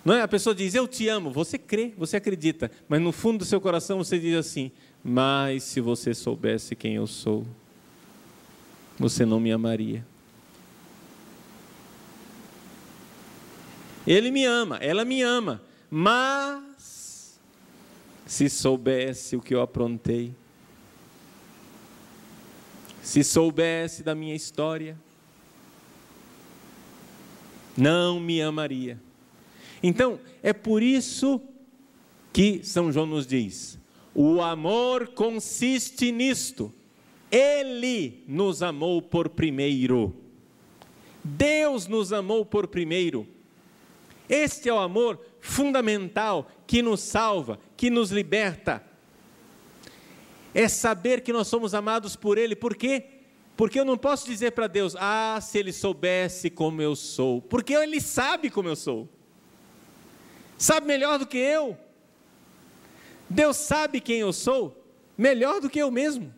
Não 0.04 0.14
é? 0.14 0.22
A 0.22 0.28
pessoa 0.28 0.54
diz, 0.54 0.74
eu 0.74 0.88
te 0.88 1.08
amo, 1.08 1.30
você 1.30 1.58
crê, 1.58 1.92
você 1.96 2.16
acredita, 2.16 2.70
mas 2.88 3.00
no 3.00 3.12
fundo 3.12 3.38
do 3.38 3.44
seu 3.44 3.60
coração 3.60 3.98
você 3.98 4.18
diz 4.18 4.34
assim: 4.36 4.72
mas 5.02 5.62
se 5.62 5.80
você 5.80 6.12
soubesse 6.14 6.74
quem 6.74 6.94
eu 6.94 7.06
sou, 7.06 7.46
você 8.98 9.24
não 9.24 9.38
me 9.38 9.52
amaria. 9.52 10.04
Ele 14.06 14.30
me 14.30 14.44
ama, 14.44 14.78
ela 14.78 15.04
me 15.04 15.22
ama, 15.22 15.62
mas 15.90 17.38
se 18.26 18.48
soubesse 18.48 19.36
o 19.36 19.40
que 19.40 19.54
eu 19.54 19.60
aprontei, 19.60 20.34
se 23.02 23.22
soubesse 23.22 24.02
da 24.02 24.14
minha 24.14 24.34
história, 24.34 24.98
não 27.76 28.18
me 28.18 28.40
amaria. 28.42 29.00
Então, 29.82 30.18
é 30.42 30.52
por 30.52 30.82
isso 30.82 31.40
que 32.32 32.64
São 32.64 32.92
João 32.92 33.06
nos 33.06 33.26
diz: 33.26 33.78
o 34.14 34.40
amor 34.40 35.08
consiste 35.08 36.12
nisto. 36.12 36.72
Ele 37.30 38.22
nos 38.28 38.62
amou 38.62 39.00
por 39.00 39.30
primeiro. 39.30 40.14
Deus 41.24 41.86
nos 41.86 42.12
amou 42.12 42.44
por 42.44 42.66
primeiro. 42.66 43.26
Este 44.34 44.70
é 44.70 44.72
o 44.72 44.78
amor 44.78 45.20
fundamental 45.42 46.50
que 46.66 46.80
nos 46.80 47.00
salva, 47.00 47.60
que 47.76 47.90
nos 47.90 48.10
liberta. 48.10 48.82
É 50.54 50.66
saber 50.68 51.20
que 51.20 51.34
nós 51.34 51.48
somos 51.48 51.74
amados 51.74 52.16
por 52.16 52.38
Ele, 52.38 52.56
por 52.56 52.74
quê? 52.74 53.04
Porque 53.54 53.78
eu 53.78 53.84
não 53.84 53.98
posso 53.98 54.24
dizer 54.24 54.52
para 54.52 54.68
Deus, 54.68 54.96
ah, 54.98 55.38
se 55.42 55.58
Ele 55.58 55.70
soubesse 55.70 56.48
como 56.48 56.80
eu 56.80 56.96
sou, 56.96 57.42
porque 57.42 57.74
Ele 57.74 58.00
sabe 58.00 58.48
como 58.48 58.70
eu 58.70 58.74
sou, 58.74 59.06
sabe 60.56 60.86
melhor 60.86 61.18
do 61.18 61.26
que 61.26 61.36
eu. 61.36 61.76
Deus 63.28 63.58
sabe 63.58 64.00
quem 64.00 64.20
eu 64.20 64.32
sou, 64.32 64.82
melhor 65.16 65.60
do 65.60 65.68
que 65.68 65.78
eu 65.78 65.90
mesmo, 65.90 66.32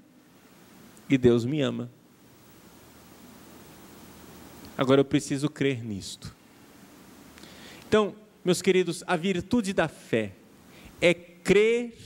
e 1.08 1.16
Deus 1.16 1.44
me 1.44 1.60
ama. 1.60 1.88
Agora 4.76 5.00
eu 5.00 5.04
preciso 5.04 5.48
crer 5.48 5.84
nisto. 5.84 6.34
Então, 7.94 8.12
meus 8.44 8.60
queridos, 8.60 9.04
a 9.06 9.14
virtude 9.14 9.72
da 9.72 9.86
fé 9.86 10.32
é 11.00 11.14
crer 11.14 11.96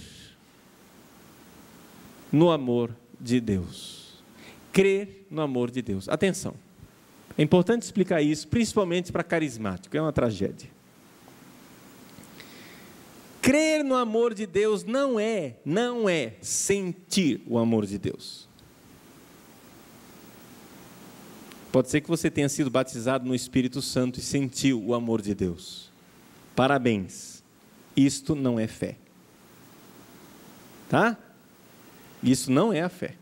no 2.30 2.50
amor 2.50 2.94
de 3.18 3.40
Deus. 3.40 4.22
Crer 4.70 5.24
no 5.30 5.40
amor 5.40 5.70
de 5.70 5.80
Deus. 5.80 6.06
Atenção. 6.06 6.54
É 7.38 7.42
importante 7.42 7.84
explicar 7.84 8.20
isso, 8.20 8.46
principalmente 8.48 9.10
para 9.10 9.24
carismático, 9.24 9.96
é 9.96 10.02
uma 10.02 10.12
tragédia. 10.12 10.68
Crer 13.40 13.82
no 13.82 13.94
amor 13.94 14.34
de 14.34 14.44
Deus 14.44 14.84
não 14.84 15.18
é, 15.18 15.56
não 15.64 16.06
é 16.06 16.34
sentir 16.42 17.40
o 17.46 17.56
amor 17.56 17.86
de 17.86 17.98
Deus. 17.98 18.46
Pode 21.70 21.90
ser 21.90 22.00
que 22.00 22.08
você 22.08 22.30
tenha 22.30 22.48
sido 22.48 22.70
batizado 22.70 23.26
no 23.26 23.34
Espírito 23.34 23.82
Santo 23.82 24.18
e 24.18 24.22
sentiu 24.22 24.82
o 24.82 24.94
amor 24.94 25.20
de 25.20 25.34
Deus. 25.34 25.90
Parabéns. 26.56 27.42
Isto 27.96 28.34
não 28.34 28.58
é 28.58 28.66
fé. 28.66 28.96
Tá? 30.88 31.16
Isso 32.22 32.50
não 32.50 32.72
é 32.72 32.82
a 32.82 32.88
fé. 32.88 33.16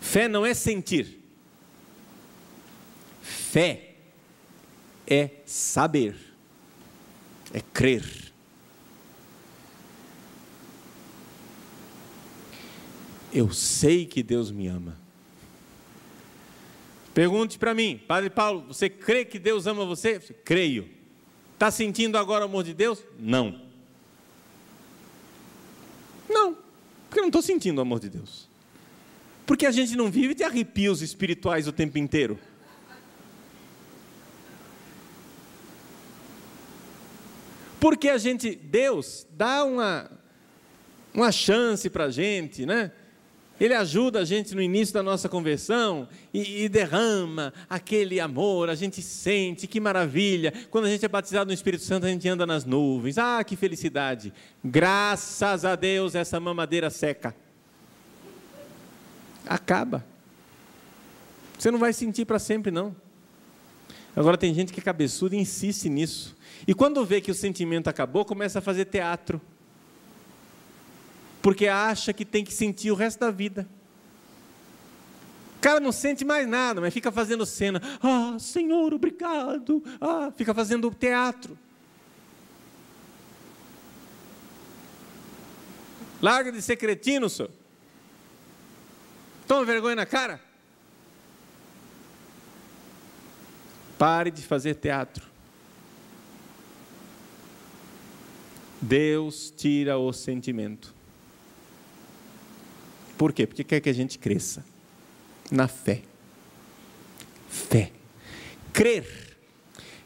Fé 0.00 0.28
não 0.28 0.44
é 0.44 0.54
sentir. 0.54 1.20
Fé 3.22 3.94
é 5.06 5.30
saber, 5.44 6.16
é 7.52 7.60
crer. 7.60 8.32
Eu 13.32 13.52
sei 13.52 14.06
que 14.06 14.22
Deus 14.22 14.50
me 14.50 14.68
ama. 14.68 14.99
Pergunte 17.20 17.58
para 17.58 17.74
mim, 17.74 18.00
Padre 18.08 18.30
Paulo, 18.30 18.64
você 18.68 18.88
crê 18.88 19.26
que 19.26 19.38
Deus 19.38 19.66
ama 19.66 19.84
você? 19.84 20.18
Creio. 20.42 20.88
Está 21.52 21.70
sentindo 21.70 22.16
agora 22.16 22.46
o 22.46 22.48
amor 22.48 22.64
de 22.64 22.72
Deus? 22.72 23.04
Não. 23.18 23.60
Não, 26.26 26.56
porque 27.06 27.18
eu 27.18 27.24
não 27.24 27.28
estou 27.28 27.42
sentindo 27.42 27.76
o 27.76 27.82
amor 27.82 28.00
de 28.00 28.08
Deus. 28.08 28.48
Porque 29.44 29.66
a 29.66 29.70
gente 29.70 29.94
não 29.96 30.10
vive 30.10 30.32
de 30.32 30.44
arrepios 30.44 31.02
espirituais 31.02 31.68
o 31.68 31.72
tempo 31.72 31.98
inteiro. 31.98 32.38
Porque 37.78 38.08
a 38.08 38.16
gente, 38.16 38.54
Deus 38.54 39.26
dá 39.30 39.62
uma, 39.62 40.10
uma 41.12 41.30
chance 41.30 41.90
para 41.90 42.04
a 42.04 42.10
gente, 42.10 42.64
né? 42.64 42.90
Ele 43.60 43.74
ajuda 43.74 44.20
a 44.20 44.24
gente 44.24 44.54
no 44.54 44.62
início 44.62 44.94
da 44.94 45.02
nossa 45.02 45.28
conversão 45.28 46.08
e, 46.32 46.64
e, 46.64 46.68
derrama 46.68 47.52
aquele 47.68 48.18
amor, 48.18 48.70
a 48.70 48.74
gente 48.74 49.02
sente, 49.02 49.66
que 49.66 49.78
maravilha. 49.78 50.50
Quando 50.70 50.86
a 50.86 50.88
gente 50.88 51.04
é 51.04 51.08
batizado 51.08 51.48
no 51.48 51.52
Espírito 51.52 51.84
Santo, 51.84 52.06
a 52.06 52.08
gente 52.08 52.26
anda 52.26 52.46
nas 52.46 52.64
nuvens. 52.64 53.18
Ah, 53.18 53.44
que 53.44 53.56
felicidade! 53.56 54.32
Graças 54.64 55.66
a 55.66 55.76
Deus, 55.76 56.14
essa 56.14 56.40
mamadeira 56.40 56.88
seca. 56.88 57.36
Acaba. 59.46 60.06
Você 61.58 61.70
não 61.70 61.78
vai 61.78 61.92
sentir 61.92 62.24
para 62.24 62.38
sempre, 62.38 62.70
não. 62.70 62.96
Agora 64.16 64.38
tem 64.38 64.54
gente 64.54 64.72
que 64.72 64.80
é 64.80 64.82
cabeçuda 64.82 65.36
e 65.36 65.38
insiste 65.38 65.90
nisso. 65.90 66.34
E 66.66 66.72
quando 66.72 67.04
vê 67.04 67.20
que 67.20 67.30
o 67.30 67.34
sentimento 67.34 67.88
acabou, 67.88 68.24
começa 68.24 68.58
a 68.58 68.62
fazer 68.62 68.86
teatro 68.86 69.38
porque 71.42 71.66
acha 71.66 72.12
que 72.12 72.24
tem 72.24 72.44
que 72.44 72.52
sentir 72.52 72.90
o 72.90 72.94
resto 72.94 73.20
da 73.20 73.30
vida. 73.30 73.66
O 75.56 75.60
cara 75.60 75.78
não 75.80 75.92
sente 75.92 76.24
mais 76.24 76.48
nada, 76.48 76.80
mas 76.80 76.92
fica 76.92 77.12
fazendo 77.12 77.44
cena. 77.44 77.82
Ah, 78.02 78.38
Senhor, 78.38 78.94
obrigado. 78.94 79.82
Ah, 80.00 80.32
fica 80.36 80.54
fazendo 80.54 80.90
teatro. 80.94 81.58
Larga 86.22 86.52
de 86.52 86.60
ser 86.60 86.76
cretino, 86.76 87.30
senhor. 87.30 87.50
Toma 89.46 89.64
vergonha 89.64 89.96
na 89.96 90.06
cara. 90.06 90.40
Pare 93.98 94.30
de 94.30 94.42
fazer 94.42 94.74
teatro. 94.74 95.26
Deus 98.80 99.52
tira 99.54 99.98
o 99.98 100.12
sentimento. 100.12 100.94
Por 103.20 103.34
quê? 103.34 103.46
Porque 103.46 103.62
quer 103.62 103.80
que 103.82 103.90
a 103.90 103.92
gente 103.92 104.18
cresça 104.18 104.64
na 105.50 105.68
fé. 105.68 106.00
Fé. 107.50 107.92
Crer. 108.72 109.36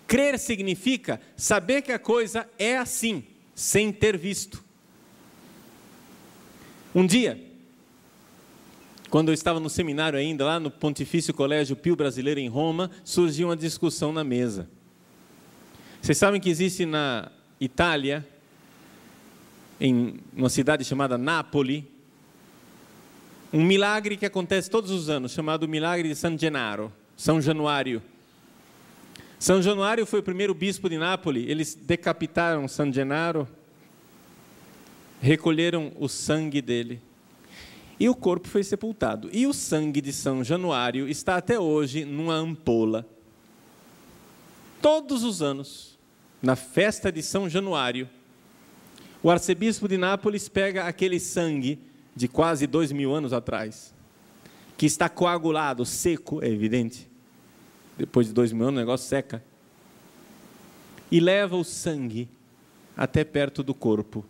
Crer 0.04 0.36
significa 0.36 1.20
saber 1.36 1.82
que 1.82 1.92
a 1.92 1.98
coisa 2.00 2.44
é 2.58 2.76
assim, 2.76 3.22
sem 3.54 3.92
ter 3.92 4.18
visto. 4.18 4.64
Um 6.92 7.06
dia, 7.06 7.40
quando 9.08 9.28
eu 9.28 9.34
estava 9.34 9.60
no 9.60 9.70
seminário 9.70 10.18
ainda, 10.18 10.44
lá 10.44 10.58
no 10.58 10.68
Pontifício 10.68 11.32
Colégio 11.32 11.76
Pio 11.76 11.94
Brasileiro 11.94 12.40
em 12.40 12.48
Roma, 12.48 12.90
surgiu 13.04 13.46
uma 13.46 13.56
discussão 13.56 14.12
na 14.12 14.24
mesa. 14.24 14.68
Vocês 16.02 16.18
sabem 16.18 16.40
que 16.40 16.50
existe 16.50 16.84
na 16.84 17.30
Itália, 17.60 18.28
em 19.80 20.18
uma 20.36 20.48
cidade 20.48 20.84
chamada 20.84 21.16
Nápoles, 21.16 21.93
um 23.54 23.62
milagre 23.62 24.16
que 24.16 24.26
acontece 24.26 24.68
todos 24.68 24.90
os 24.90 25.08
anos, 25.08 25.30
chamado 25.30 25.68
milagre 25.68 26.08
de 26.08 26.16
San 26.16 26.36
Gennaro, 26.36 26.92
São 27.16 27.40
Januário. 27.40 28.02
São 29.38 29.62
Januário 29.62 30.04
foi 30.04 30.18
o 30.18 30.24
primeiro 30.24 30.52
bispo 30.52 30.90
de 30.90 30.98
Nápoles, 30.98 31.48
eles 31.48 31.72
decapitaram 31.72 32.66
San 32.66 32.92
Gennaro, 32.92 33.46
recolheram 35.20 35.92
o 36.00 36.08
sangue 36.08 36.60
dele. 36.60 37.00
E 38.00 38.08
o 38.08 38.14
corpo 38.16 38.48
foi 38.48 38.64
sepultado. 38.64 39.30
E 39.32 39.46
o 39.46 39.52
sangue 39.52 40.00
de 40.00 40.12
São 40.12 40.42
Januário 40.42 41.08
está 41.08 41.36
até 41.36 41.56
hoje 41.56 42.04
numa 42.04 42.34
ampola. 42.34 43.06
Todos 44.82 45.22
os 45.22 45.42
anos, 45.42 45.96
na 46.42 46.56
festa 46.56 47.12
de 47.12 47.22
São 47.22 47.48
Januário, 47.48 48.10
o 49.22 49.30
arcebispo 49.30 49.86
de 49.86 49.96
Nápoles 49.96 50.48
pega 50.48 50.88
aquele 50.88 51.20
sangue 51.20 51.93
de 52.14 52.28
quase 52.28 52.66
dois 52.66 52.92
mil 52.92 53.14
anos 53.14 53.32
atrás, 53.32 53.94
que 54.76 54.86
está 54.86 55.08
coagulado, 55.08 55.84
seco, 55.84 56.42
é 56.42 56.48
evidente. 56.48 57.08
Depois 57.96 58.26
de 58.26 58.32
dois 58.32 58.52
mil 58.52 58.64
anos 58.66 58.78
o 58.78 58.80
negócio 58.80 59.08
seca. 59.08 59.42
E 61.10 61.20
leva 61.20 61.56
o 61.56 61.64
sangue 61.64 62.28
até 62.96 63.24
perto 63.24 63.62
do 63.62 63.74
corpo. 63.74 64.24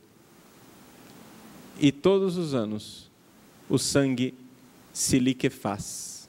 E 1.79 1.91
todos 1.91 2.37
os 2.37 2.55
anos 2.55 3.11
o 3.69 3.79
sangue 3.79 4.35
se 4.93 5.19
liquefaz, 5.19 6.29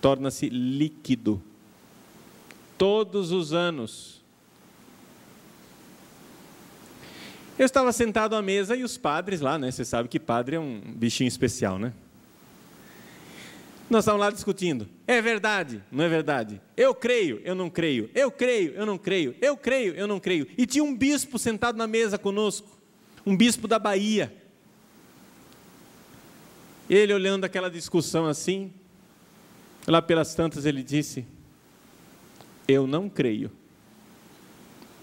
torna-se 0.00 0.48
líquido. 0.48 1.40
Todos 2.76 3.30
os 3.30 3.52
anos 3.52 4.19
Eu 7.60 7.66
estava 7.66 7.92
sentado 7.92 8.34
à 8.34 8.40
mesa 8.40 8.74
e 8.74 8.82
os 8.82 8.96
padres 8.96 9.42
lá, 9.42 9.58
né? 9.58 9.70
Você 9.70 9.84
sabe 9.84 10.08
que 10.08 10.18
padre 10.18 10.56
é 10.56 10.58
um 10.58 10.80
bichinho 10.80 11.28
especial, 11.28 11.78
né? 11.78 11.92
Nós 13.90 14.04
estávamos 14.04 14.24
lá 14.24 14.32
discutindo. 14.32 14.88
É 15.06 15.20
verdade, 15.20 15.84
não 15.92 16.02
é 16.02 16.08
verdade? 16.08 16.58
Eu 16.74 16.94
creio, 16.94 17.38
eu 17.44 17.54
não 17.54 17.68
creio. 17.68 18.08
Eu 18.14 18.30
creio, 18.30 18.72
eu 18.72 18.86
não 18.86 18.96
creio. 18.96 19.36
Eu 19.42 19.58
creio, 19.58 19.94
eu 19.94 20.06
não 20.06 20.18
creio. 20.18 20.46
E 20.56 20.64
tinha 20.64 20.82
um 20.82 20.96
bispo 20.96 21.38
sentado 21.38 21.76
na 21.76 21.86
mesa 21.86 22.16
conosco, 22.16 22.66
um 23.26 23.36
bispo 23.36 23.68
da 23.68 23.78
Bahia. 23.78 24.34
Ele 26.88 27.12
olhando 27.12 27.44
aquela 27.44 27.70
discussão 27.70 28.24
assim, 28.24 28.72
lá 29.86 30.00
pelas 30.00 30.34
tantas 30.34 30.64
ele 30.64 30.82
disse: 30.82 31.26
Eu 32.66 32.86
não 32.86 33.06
creio. 33.06 33.52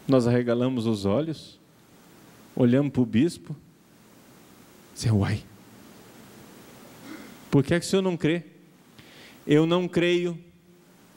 Nós 0.07 0.25
arregalamos 0.25 0.87
os 0.87 1.05
olhos 1.05 1.56
olhamos 2.57 2.91
para 2.91 3.01
o 3.01 3.05
bispo, 3.05 3.55
disse, 4.91 5.11
uai, 5.11 5.43
por 7.51 7.63
que, 7.63 7.75
é 7.75 7.79
que 7.79 7.85
o 7.85 7.89
senhor 7.89 8.01
não 8.01 8.17
crê? 8.17 8.43
Eu 9.45 9.67
não 9.67 9.87
creio 9.87 10.37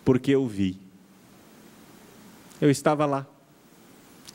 porque 0.05 0.33
eu 0.33 0.47
vi. 0.47 0.79
Eu 2.61 2.71
estava 2.71 3.07
lá. 3.07 3.27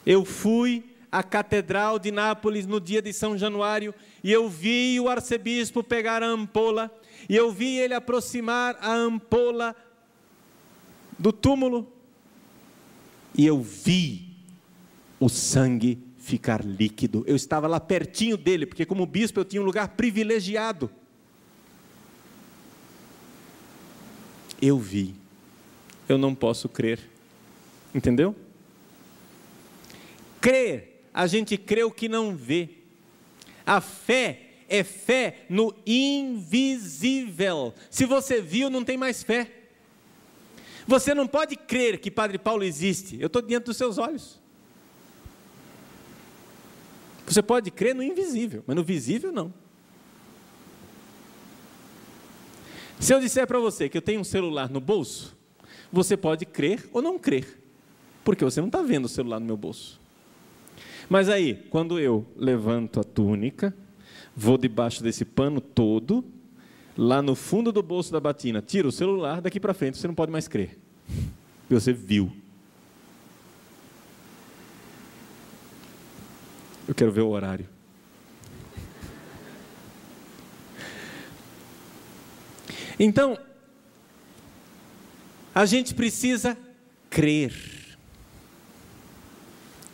Eu 0.04 0.26
fui 0.26 0.84
à 1.12 1.22
Catedral 1.22 2.00
de 2.00 2.12
Nápoles 2.12 2.66
no 2.66 2.82
dia 2.82 3.04
de 3.04 3.14
São 3.14 3.38
Januário 3.38 3.94
e 4.24 4.32
eu 4.32 4.50
vi 4.50 5.00
o 5.00 5.08
arcebispo 5.08 5.84
pegar 5.84 6.24
a 6.24 6.28
ampola 6.28 6.92
e 7.30 7.36
eu 7.36 7.52
vi 7.52 7.78
ele 7.78 7.94
aproximar 7.94 8.78
a 8.82 8.92
ampola 8.92 9.76
do 11.20 11.32
túmulo 11.32 11.94
e 13.38 13.46
eu 13.46 13.62
vi 13.62 14.36
o 15.20 15.30
sangue 15.30 16.05
ficar 16.26 16.66
líquido. 16.66 17.24
Eu 17.28 17.36
estava 17.36 17.68
lá 17.68 17.80
pertinho 17.80 18.36
dele, 18.36 18.66
porque 18.66 18.84
como 18.84 19.06
bispo 19.06 19.40
eu 19.40 19.46
tinha 19.46 19.62
um 19.62 19.66
lugar 19.66 19.90
privilegiado. 19.90 20.90
Eu 24.60 24.80
vi. 24.80 25.14
Eu 26.10 26.18
não 26.18 26.34
posso 26.34 26.68
crer. 26.68 27.00
Entendeu? 27.94 28.36
Crer, 30.42 31.08
a 31.14 31.28
gente 31.28 31.58
crê 31.58 31.84
o 31.84 31.92
que 31.92 32.10
não 32.10 32.36
vê. 32.36 32.70
A 33.64 33.80
fé 33.80 34.50
é 34.68 34.84
fé 34.84 35.46
no 35.48 35.76
invisível. 35.86 37.72
Se 37.92 38.06
você 38.06 38.42
viu, 38.42 38.68
não 38.72 38.84
tem 38.84 38.98
mais 38.98 39.22
fé. 39.22 39.52
Você 40.88 41.14
não 41.14 41.28
pode 41.28 41.56
crer 41.56 42.00
que 42.00 42.10
Padre 42.10 42.40
Paulo 42.40 42.64
existe. 42.64 43.16
Eu 43.20 43.28
estou 43.28 43.44
diante 43.44 43.66
dos 43.66 43.78
seus 43.78 44.00
olhos. 44.00 44.44
Você 47.26 47.42
pode 47.42 47.72
crer 47.72 47.96
no 47.96 48.04
invisível, 48.04 48.64
mas 48.68 48.76
no 48.76 48.84
visível 48.84 49.32
não. 49.32 49.54
Se 53.00 53.14
eu 53.14 53.20
disser 53.20 53.46
para 53.46 53.60
você 53.60 53.90
que 53.90 53.98
eu 53.98 54.02
tenho 54.02 54.22
um 54.22 54.24
celular 54.24 54.70
no 54.70 54.80
bolso, 54.80 55.36
você 55.92 56.16
pode 56.16 56.46
crer 56.46 56.88
ou 56.92 57.02
não 57.02 57.20
crer, 57.20 57.62
porque 58.24 58.44
você 58.44 58.60
não 58.62 58.68
está 58.68 58.82
vendo 58.82 59.06
o 59.06 59.10
celular 59.10 59.40
no 59.40 59.46
meu 59.46 59.58
bolso. 59.58 60.00
Mas 61.10 61.30
aí, 61.30 61.56
quando 61.70 62.00
eu 62.00 62.26
levanto 62.36 63.00
a 63.00 63.04
túnica, 63.04 63.76
vou 64.36 64.58
debaixo 64.58 65.04
desse 65.04 65.24
pano 65.24 65.62
todo, 65.62 66.24
lá 66.98 67.22
no 67.22 67.36
fundo 67.36 67.72
do 67.72 67.84
bolso 67.84 68.12
da 68.12 68.20
batina, 68.20 68.62
tiro 68.62 68.90
o 68.90 68.92
celular, 68.92 69.42
daqui 69.42 69.60
para 69.60 69.74
frente 69.74 69.98
você 69.98 70.08
não 70.08 70.16
pode 70.16 70.32
mais 70.32 70.48
crer. 70.48 70.78
Você 71.70 71.94
viu. 71.94 72.32
Eu 76.88 76.94
quero 76.94 77.12
ver 77.12 77.22
o 77.22 77.30
horário. 77.30 77.68
Então, 83.00 83.38
a 85.54 85.66
gente 85.66 85.94
precisa 85.94 86.58
crer 87.10 87.54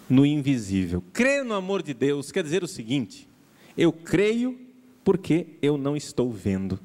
no 0.09 0.25
invisível. 0.25 1.03
Crer 1.13 1.43
no 1.45 1.53
amor 1.53 1.81
de 1.81 1.93
Deus 1.93 2.31
quer 2.31 2.43
dizer 2.43 2.63
o 2.63 2.67
seguinte: 2.67 3.27
eu 3.77 3.93
creio 3.93 4.59
porque 5.03 5.47
eu 5.61 5.77
não 5.77 5.95
estou 5.95 6.31
vendo. 6.31 6.79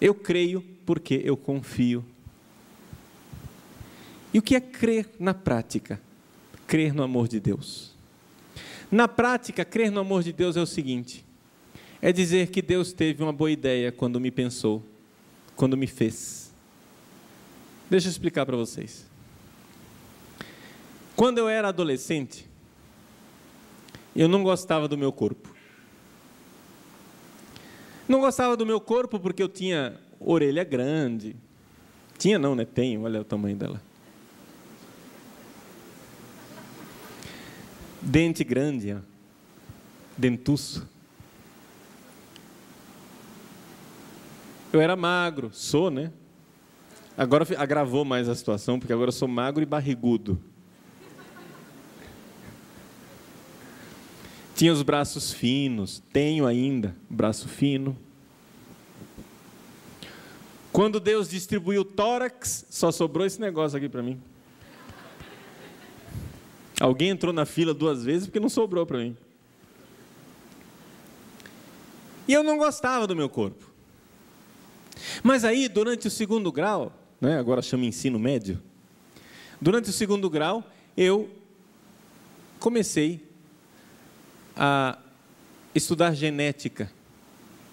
Eu 0.00 0.14
creio 0.14 0.62
porque 0.84 1.22
eu 1.24 1.36
confio. 1.36 2.04
E 4.32 4.38
o 4.38 4.42
que 4.42 4.56
é 4.56 4.60
crer 4.60 5.08
na 5.18 5.32
prática? 5.32 6.00
Crer 6.66 6.92
no 6.92 7.02
amor 7.02 7.28
de 7.28 7.38
Deus. 7.38 7.93
Na 8.90 9.08
prática, 9.08 9.64
crer 9.64 9.90
no 9.90 10.00
amor 10.00 10.22
de 10.22 10.32
Deus 10.32 10.56
é 10.56 10.60
o 10.60 10.66
seguinte: 10.66 11.24
é 12.00 12.12
dizer 12.12 12.48
que 12.48 12.60
Deus 12.60 12.92
teve 12.92 13.22
uma 13.22 13.32
boa 13.32 13.50
ideia 13.50 13.90
quando 13.90 14.20
me 14.20 14.30
pensou, 14.30 14.82
quando 15.56 15.76
me 15.76 15.86
fez. 15.86 16.52
Deixa 17.88 18.08
eu 18.08 18.10
explicar 18.10 18.44
para 18.44 18.56
vocês. 18.56 19.06
Quando 21.16 21.38
eu 21.38 21.48
era 21.48 21.68
adolescente, 21.68 22.46
eu 24.14 24.28
não 24.28 24.42
gostava 24.42 24.88
do 24.88 24.98
meu 24.98 25.12
corpo. 25.12 25.54
Não 28.08 28.20
gostava 28.20 28.56
do 28.56 28.66
meu 28.66 28.80
corpo 28.80 29.18
porque 29.18 29.42
eu 29.42 29.48
tinha 29.48 29.98
orelha 30.20 30.64
grande. 30.64 31.36
Tinha 32.18 32.38
não, 32.38 32.54
né? 32.54 32.64
Tenho, 32.64 33.02
olha 33.02 33.20
o 33.20 33.24
tamanho 33.24 33.56
dela. 33.56 33.80
Dente 38.04 38.44
grande, 38.44 38.96
dentuço. 40.16 40.86
Eu 44.70 44.80
era 44.80 44.94
magro, 44.94 45.50
sou, 45.54 45.90
né? 45.90 46.12
Agora 47.16 47.46
agravou 47.56 48.04
mais 48.04 48.28
a 48.28 48.34
situação, 48.34 48.78
porque 48.78 48.92
agora 48.92 49.08
eu 49.08 49.12
sou 49.12 49.26
magro 49.26 49.62
e 49.62 49.66
barrigudo. 49.66 50.38
Tinha 54.54 54.72
os 54.72 54.82
braços 54.82 55.32
finos, 55.32 56.02
tenho 56.12 56.46
ainda 56.46 56.94
braço 57.08 57.48
fino. 57.48 57.96
Quando 60.70 61.00
Deus 61.00 61.28
distribuiu 61.28 61.80
o 61.82 61.84
tórax, 61.84 62.66
só 62.68 62.92
sobrou 62.92 63.24
esse 63.24 63.40
negócio 63.40 63.78
aqui 63.78 63.88
para 63.88 64.02
mim. 64.02 64.20
Alguém 66.84 67.08
entrou 67.08 67.32
na 67.32 67.46
fila 67.46 67.72
duas 67.72 68.04
vezes 68.04 68.26
porque 68.26 68.38
não 68.38 68.50
sobrou 68.50 68.84
para 68.84 68.98
mim. 68.98 69.16
E 72.28 72.32
eu 72.34 72.42
não 72.42 72.58
gostava 72.58 73.06
do 73.06 73.16
meu 73.16 73.26
corpo. 73.26 73.70
Mas 75.22 75.46
aí, 75.46 75.66
durante 75.66 76.06
o 76.08 76.10
segundo 76.10 76.52
grau, 76.52 76.92
né, 77.18 77.38
agora 77.38 77.62
chama 77.62 77.86
ensino 77.86 78.18
médio, 78.18 78.60
durante 79.58 79.88
o 79.88 79.94
segundo 79.94 80.28
grau, 80.28 80.62
eu 80.94 81.30
comecei 82.60 83.26
a 84.54 84.98
estudar 85.74 86.12
genética. 86.12 86.92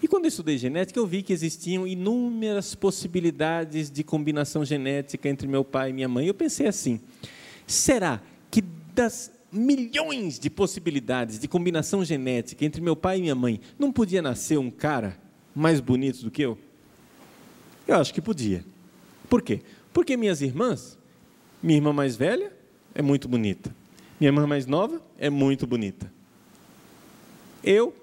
E 0.02 0.08
quando 0.08 0.24
eu 0.24 0.30
estudei 0.30 0.58
genética, 0.58 0.97
eu 0.97 1.06
vi 1.06 1.21
que 1.21 1.34
existiam 1.34 1.86
inúmeras 1.86 2.74
possibilidades 2.76 3.91
de 3.91 4.06
combinação 4.06 4.63
genética 4.63 5.28
entre 5.28 5.50
meu 5.50 5.65
pai 5.65 5.89
e 5.89 5.93
minha 5.93 6.08
mãe. 6.08 6.28
Eu 6.28 6.34
pensei 6.34 6.65
assim: 6.65 7.02
será 7.67 8.21
das 8.93 9.32
milhões 9.51 10.39
de 10.39 10.49
possibilidades 10.49 11.38
de 11.38 11.47
combinação 11.47 12.06
genética 12.06 12.63
entre 12.63 12.82
meu 12.82 12.95
pai 12.95 13.17
e 13.17 13.21
minha 13.21 13.36
mãe, 13.36 13.60
não 13.77 13.91
podia 13.91 14.21
nascer 14.21 14.58
um 14.58 14.71
cara 14.71 15.19
mais 15.54 15.80
bonito 15.80 16.23
do 16.23 16.32
que 16.32 16.41
eu? 16.41 16.58
Eu 17.88 17.95
acho 17.95 18.13
que 18.13 18.21
podia. 18.21 18.63
Por 19.30 19.41
quê? 19.41 19.62
Porque 19.91 20.15
minhas 20.15 20.41
irmãs, 20.41 20.97
minha 21.62 21.77
irmã 21.77 21.91
mais 21.91 22.15
velha 22.15 22.54
é 22.95 23.01
muito 23.01 23.27
bonita, 23.27 23.75
minha 24.19 24.30
irmã 24.30 24.47
mais 24.47 24.65
nova 24.65 25.01
é 25.17 25.30
muito 25.30 25.67
bonita. 25.67 26.12
Eu, 27.63 27.93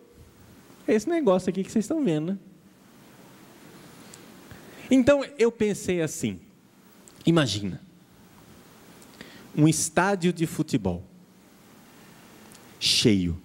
é 0.87 0.94
esse 0.94 1.09
negócio 1.09 1.48
aqui 1.48 1.64
que 1.64 1.72
vocês 1.72 1.85
estão 1.85 2.05
vendo, 2.05 2.33
né? 2.33 2.38
Então 4.90 5.24
eu 5.38 5.51
pensei 5.51 6.01
assim: 6.01 6.40
imagina, 7.24 7.81
um 9.59 9.66
estádio 9.66 10.33
de 10.33 10.47
futebol 10.47 11.05
cheio. 12.79 13.42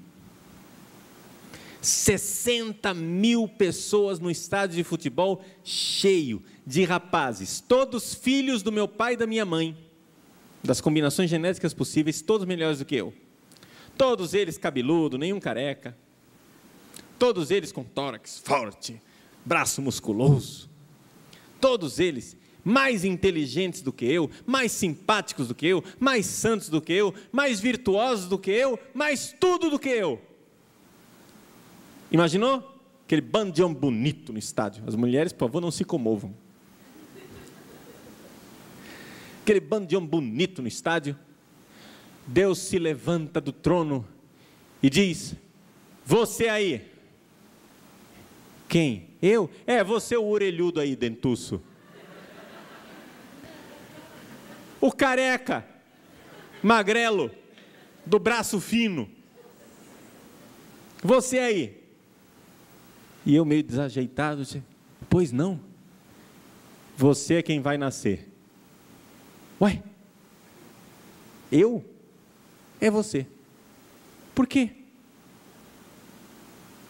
60 1.81 2.93
mil 2.93 3.47
pessoas 3.47 4.19
no 4.19 4.29
estádio 4.29 4.77
de 4.77 4.83
futebol 4.83 5.43
cheio 5.63 6.41
de 6.65 6.83
rapazes, 6.83 7.59
todos 7.59 8.13
filhos 8.13 8.61
do 8.61 8.71
meu 8.71 8.87
pai 8.87 9.15
e 9.15 9.17
da 9.17 9.25
minha 9.25 9.43
mãe, 9.43 9.75
das 10.63 10.79
combinações 10.79 11.29
genéticas 11.29 11.73
possíveis, 11.73 12.21
todos 12.21 12.45
melhores 12.45 12.77
do 12.77 12.85
que 12.85 12.95
eu. 12.95 13.11
Todos 13.97 14.35
eles 14.35 14.57
cabeludo, 14.57 15.17
nenhum 15.17 15.39
careca. 15.39 15.97
Todos 17.17 17.51
eles 17.51 17.71
com 17.71 17.83
tórax 17.83 18.39
forte, 18.43 19.01
braço 19.43 19.81
musculoso. 19.81 20.69
Todos 21.59 21.99
eles 21.99 22.37
mais 22.63 23.03
inteligentes 23.03 23.81
do 23.81 23.91
que 23.91 24.05
eu, 24.05 24.29
mais 24.45 24.71
simpáticos 24.71 25.47
do 25.47 25.55
que 25.55 25.67
eu, 25.67 25.83
mais 25.99 26.25
santos 26.25 26.69
do 26.69 26.81
que 26.81 26.93
eu, 26.93 27.13
mais 27.31 27.59
virtuosos 27.59 28.27
do 28.27 28.37
que 28.37 28.51
eu, 28.51 28.79
mais 28.93 29.35
tudo 29.39 29.69
do 29.69 29.77
que 29.77 29.89
eu. 29.89 30.21
Imaginou? 32.11 32.71
Aquele 33.05 33.21
bandião 33.21 33.73
bonito 33.73 34.31
no 34.31 34.39
estádio. 34.39 34.83
As 34.87 34.95
mulheres, 34.95 35.33
por 35.33 35.39
favor, 35.39 35.61
não 35.61 35.71
se 35.71 35.83
comovam. 35.83 36.33
Aquele 39.41 39.59
bandião 39.59 40.05
bonito 40.05 40.61
no 40.61 40.67
estádio. 40.67 41.17
Deus 42.25 42.59
se 42.59 42.79
levanta 42.79 43.41
do 43.41 43.51
trono 43.51 44.07
e 44.81 44.89
diz: 44.89 45.35
Você 46.05 46.47
aí. 46.47 46.93
Quem? 48.69 49.09
Eu? 49.21 49.49
É, 49.67 49.83
você 49.83 50.15
o 50.15 50.25
orelhudo 50.25 50.79
aí, 50.79 50.95
dentuço. 50.95 51.61
O 54.83 54.91
careca, 54.91 55.65
magrelo, 56.61 57.31
do 58.05 58.19
braço 58.19 58.59
fino. 58.59 59.09
Você 61.01 61.39
aí. 61.39 61.81
E 63.25 63.33
eu 63.33 63.45
meio 63.45 63.63
desajeitado, 63.63 64.41
disse, 64.41 64.61
pois 65.09 65.31
não. 65.31 65.57
Você 66.97 67.35
é 67.35 67.41
quem 67.41 67.61
vai 67.61 67.77
nascer. 67.77 68.29
Ué? 69.61 69.81
Eu? 71.49 71.81
É 72.81 72.91
você. 72.91 73.25
Por 74.35 74.45
quê? 74.45 74.69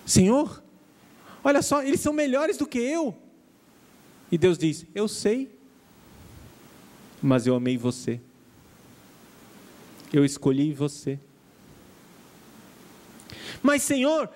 Senhor, 0.03 0.63
olha 1.43 1.61
só, 1.61 1.83
eles 1.83 1.99
são 1.99 2.11
melhores 2.11 2.57
do 2.57 2.65
que 2.65 2.79
eu. 2.79 3.15
E 4.31 4.37
Deus 4.39 4.57
diz: 4.57 4.83
Eu 4.95 5.07
sei 5.07 5.55
mas 7.23 7.47
eu 7.47 7.55
amei 7.55 7.77
você. 7.77 8.19
Eu 10.11 10.25
escolhi 10.25 10.73
você. 10.73 11.17
Mas, 13.61 13.81
Senhor, 13.81 14.29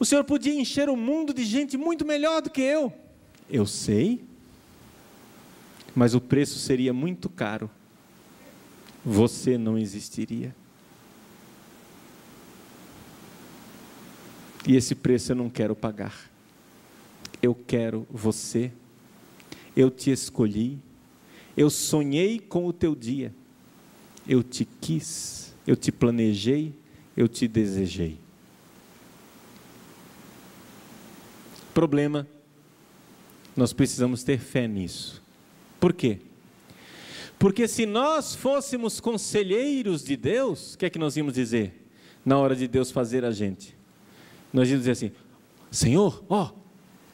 o 0.00 0.04
Senhor 0.04 0.24
podia 0.24 0.52
encher 0.52 0.88
o 0.88 0.96
mundo 0.96 1.32
de 1.32 1.44
gente 1.44 1.76
muito 1.76 2.04
melhor 2.04 2.42
do 2.42 2.50
que 2.50 2.60
eu. 2.60 2.92
Eu 3.48 3.64
sei, 3.64 4.24
mas 5.94 6.14
o 6.14 6.20
preço 6.20 6.58
seria 6.58 6.92
muito 6.92 7.28
caro. 7.28 7.70
Você 9.04 9.56
não 9.56 9.78
existiria. 9.78 10.54
E 14.66 14.76
esse 14.76 14.94
preço 14.94 15.32
eu 15.32 15.36
não 15.36 15.48
quero 15.48 15.74
pagar. 15.74 16.28
Eu 17.40 17.54
quero 17.54 18.06
você. 18.10 18.72
Eu 19.74 19.88
te 19.88 20.10
escolhi. 20.10 20.87
Eu 21.58 21.68
sonhei 21.70 22.38
com 22.38 22.68
o 22.68 22.72
teu 22.72 22.94
dia. 22.94 23.34
Eu 24.28 24.44
te 24.44 24.64
quis, 24.64 25.52
eu 25.66 25.74
te 25.74 25.90
planejei, 25.90 26.72
eu 27.16 27.26
te 27.26 27.48
desejei. 27.48 28.16
Problema: 31.74 32.28
nós 33.56 33.72
precisamos 33.72 34.22
ter 34.22 34.38
fé 34.38 34.68
nisso. 34.68 35.20
Por 35.80 35.92
quê? 35.92 36.20
Porque 37.40 37.66
se 37.66 37.84
nós 37.86 38.36
fôssemos 38.36 39.00
conselheiros 39.00 40.04
de 40.04 40.16
Deus, 40.16 40.74
o 40.74 40.78
que 40.78 40.86
é 40.86 40.90
que 40.90 40.98
nós 40.98 41.16
íamos 41.16 41.34
dizer 41.34 41.74
na 42.24 42.38
hora 42.38 42.54
de 42.54 42.68
Deus 42.68 42.92
fazer 42.92 43.24
a 43.24 43.32
gente? 43.32 43.76
Nós 44.52 44.68
íamos 44.68 44.82
dizer 44.86 44.92
assim: 44.92 45.10
Senhor, 45.72 46.24
ó, 46.28 46.52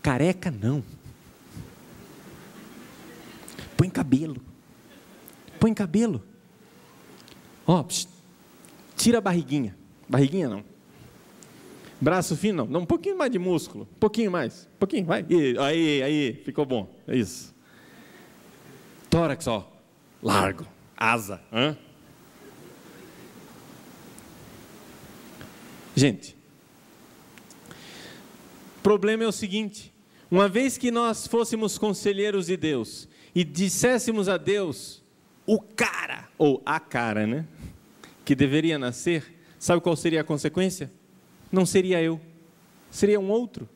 careca 0.02 0.50
não. 0.50 0.85
Cabelo. 3.94 4.42
Põe 5.61 5.72
cabelo. 5.72 6.22
Ó, 7.66 7.83
tira 8.96 9.18
a 9.18 9.20
barriguinha. 9.20 9.76
Barriguinha 10.09 10.48
não. 10.48 10.64
Braço 12.00 12.37
fino. 12.37 12.66
Não, 12.66 12.80
um 12.80 12.87
pouquinho 12.87 13.16
mais 13.16 13.30
de 13.30 13.38
músculo. 13.38 13.88
Um 13.96 13.98
pouquinho 13.98 14.30
mais. 14.30 14.68
Um 14.74 14.78
pouquinho, 14.78 15.07
vai. 15.07 15.24
Aí, 15.61 16.02
aí, 16.02 16.35
ficou 16.44 16.66
bom. 16.66 16.92
É 17.07 17.16
isso. 17.16 17.54
Tórax, 19.09 19.46
ó. 19.46 19.72
Largo. 20.20 20.66
Asa. 20.96 21.40
Hã? 21.52 21.76
Gente, 25.94 26.37
o 28.78 28.83
problema 28.83 29.22
é 29.22 29.28
o 29.28 29.33
seguinte: 29.33 29.93
uma 30.30 30.48
vez 30.48 30.78
que 30.78 30.90
nós 30.90 31.26
fôssemos 31.26 31.78
conselheiros 31.78 32.46
de 32.46 32.56
Deus 32.56 33.08
e 33.34 33.44
disséssemos 33.44 34.28
a 34.28 34.37
Deus 34.37 35.02
o 35.46 35.60
cara, 35.60 36.28
ou 36.38 36.62
a 36.64 36.80
cara, 36.80 37.26
né? 37.26 37.46
Que 38.24 38.34
deveria 38.34 38.78
nascer, 38.78 39.34
sabe 39.58 39.82
qual 39.82 39.94
seria 39.96 40.22
a 40.22 40.24
consequência? 40.24 40.90
Não 41.52 41.66
seria 41.66 42.00
eu, 42.00 42.20
seria 42.90 43.20
um 43.20 43.30
outro. 43.30 43.68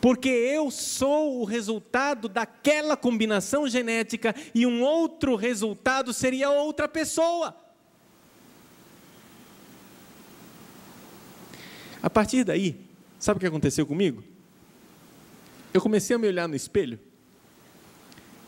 Porque 0.00 0.28
eu 0.28 0.70
sou 0.70 1.40
o 1.40 1.44
resultado 1.44 2.28
daquela 2.28 2.96
combinação 2.96 3.68
genética 3.68 4.34
e 4.54 4.66
um 4.66 4.82
outro 4.82 5.34
resultado 5.34 6.12
seria 6.12 6.50
outra 6.50 6.86
pessoa. 6.86 7.56
A 12.00 12.10
partir 12.10 12.44
daí, 12.44 12.78
sabe 13.18 13.38
o 13.38 13.40
que 13.40 13.46
aconteceu 13.46 13.86
comigo? 13.86 14.22
Eu 15.74 15.82
comecei 15.82 16.16
a 16.16 16.18
me 16.18 16.26
olhar 16.26 16.48
no 16.48 16.56
espelho 16.56 16.98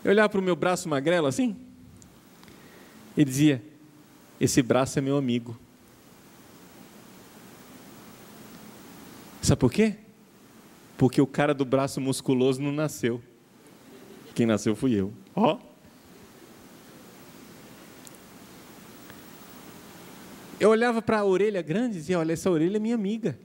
eu 0.07 0.13
olhava 0.13 0.29
para 0.29 0.39
o 0.39 0.43
meu 0.43 0.55
braço 0.55 0.89
magrelo 0.89 1.27
assim 1.27 1.57
e 3.17 3.25
dizia: 3.25 3.61
Esse 4.41 4.63
braço 4.63 5.01
é 5.01 5.03
meu 5.03 5.17
amigo. 5.17 5.59
Sabe 9.43 9.59
por 9.59 9.73
quê? 9.73 9.97
Porque 10.97 11.21
o 11.21 11.27
cara 11.27 11.53
do 11.53 11.65
braço 11.65 12.01
musculoso 12.01 12.63
não 12.63 12.71
nasceu. 12.71 13.21
Quem 14.33 14.47
nasceu 14.47 14.77
fui 14.77 14.95
eu. 14.95 15.13
Ó. 15.35 15.55
Oh. 15.55 15.67
Eu 20.61 20.71
olhava 20.71 21.03
para 21.03 21.19
a 21.19 21.25
orelha 21.25 21.63
grande 21.63 21.97
e 21.97 22.01
dizia: 22.01 22.21
Olha, 22.21 22.33
essa 22.33 22.49
orelha 22.49 22.77
é 22.77 22.81
minha 22.81 22.95
amiga. 22.95 23.37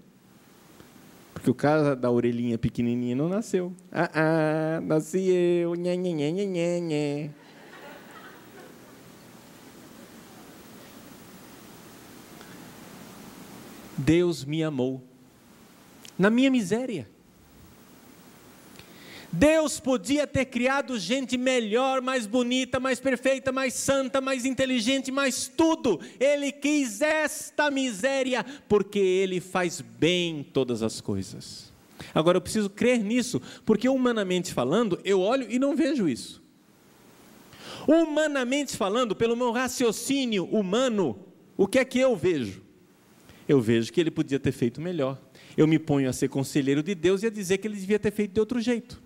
Porque 1.42 1.50
o 1.50 1.56
cara 1.56 1.96
da 1.96 2.12
orelhinha 2.12 2.56
pequenininha 2.56 3.16
não 3.16 3.28
nasceu. 3.28 3.74
Ah, 3.92 4.12
ah, 4.14 4.82
nasci 4.82 5.28
eu. 5.28 5.74
Nhê, 5.74 5.98
nhê, 5.98 6.80
nhê. 6.80 7.30
Deus 13.98 14.46
me 14.46 14.64
amou 14.64 15.02
na 16.16 16.30
minha 16.30 16.52
miséria. 16.52 17.10
Deus 19.32 19.80
podia 19.80 20.28
ter 20.28 20.46
criado 20.46 21.00
gente 21.00 21.38
melhor, 21.38 22.02
mais 22.02 22.28
bonita, 22.28 22.80
mais 22.80 23.00
perfeita, 23.00 23.52
mais 23.52 23.74
santa, 23.74 24.20
mais 24.20 24.46
inteligente, 24.46 25.10
mais 25.10 25.48
tudo. 25.48 26.02
Ele 26.20 26.52
quis 26.52 27.02
esta 27.02 27.72
miséria, 27.72 28.46
porque 28.67 29.00
Ele 29.00 29.39
faz 29.39 29.80
bem 29.80 30.46
todas 30.52 30.84
as 30.84 31.00
coisas. 31.00 31.72
Agora 32.13 32.38
eu 32.38 32.41
preciso 32.41 32.70
crer 32.70 33.02
nisso, 33.02 33.41
porque 33.65 33.88
humanamente 33.88 34.54
falando, 34.54 35.00
eu 35.06 35.22
olho 35.22 35.48
e 35.50 35.58
não 35.58 35.76
vejo 35.76 36.10
isso. 36.10 36.41
Humanamente 37.88 38.76
falando, 38.76 39.15
pelo 39.15 39.36
meu 39.36 39.52
raciocínio 39.52 40.44
humano, 40.46 41.17
o 41.56 41.67
que 41.67 41.80
é 41.80 41.86
que 41.86 42.00
eu 42.00 42.15
vejo? 42.15 42.62
Eu 43.48 43.62
vejo 43.62 43.94
que 43.94 44.00
ele 44.02 44.12
podia 44.12 44.39
ter 44.39 44.52
feito 44.52 44.82
melhor. 44.82 45.20
Eu 45.56 45.67
me 45.67 45.80
ponho 45.80 46.10
a 46.10 46.13
ser 46.13 46.28
conselheiro 46.28 46.84
de 46.84 46.94
Deus 46.94 47.24
e 47.24 47.28
a 47.28 47.30
dizer 47.30 47.58
que 47.60 47.67
ele 47.67 47.78
devia 47.78 48.00
ter 48.00 48.12
feito 48.12 48.34
de 48.34 48.39
outro 48.39 48.60
jeito. 48.60 49.02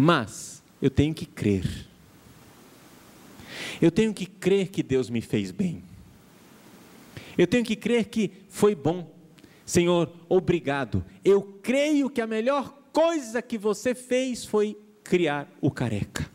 Mas 0.00 0.62
eu 0.80 0.88
tenho 0.88 1.12
que 1.12 1.26
crer. 1.26 1.66
Eu 3.82 3.90
tenho 3.90 4.14
que 4.14 4.26
crer 4.26 4.68
que 4.68 4.80
Deus 4.80 5.10
me 5.10 5.20
fez 5.20 5.50
bem. 5.50 5.82
Eu 7.36 7.48
tenho 7.48 7.64
que 7.64 7.74
crer 7.74 8.04
que 8.04 8.30
foi 8.48 8.76
bom. 8.76 9.12
Senhor, 9.66 10.12
obrigado. 10.28 11.04
Eu 11.24 11.42
creio 11.42 12.08
que 12.08 12.20
a 12.20 12.28
melhor 12.28 12.72
coisa 12.92 13.42
que 13.42 13.58
você 13.58 13.92
fez 13.92 14.44
foi 14.44 14.78
criar 15.02 15.52
o 15.60 15.68
careca. 15.68 16.30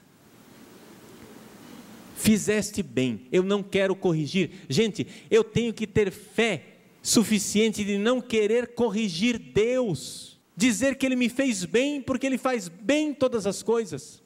Fizeste 2.17 2.83
bem, 2.83 3.27
eu 3.31 3.43
não 3.43 3.63
quero 3.63 3.95
corrigir. 3.95 4.51
Gente, 4.67 5.07
eu 5.31 5.41
tenho 5.41 5.73
que 5.73 5.87
ter 5.87 6.11
fé 6.11 6.79
suficiente 7.01 7.85
de 7.85 7.97
não 7.97 8.19
querer 8.19 8.73
corrigir 8.75 9.39
Deus 9.39 10.32
dizer 10.55 10.95
que 10.95 11.05
Ele 11.05 11.15
me 11.15 11.29
fez 11.29 11.65
bem, 11.65 12.01
porque 12.01 12.25
Ele 12.25 12.37
faz 12.37 12.67
bem 12.67 13.13
todas 13.13 13.45
as 13.45 13.63
coisas. 13.63 14.21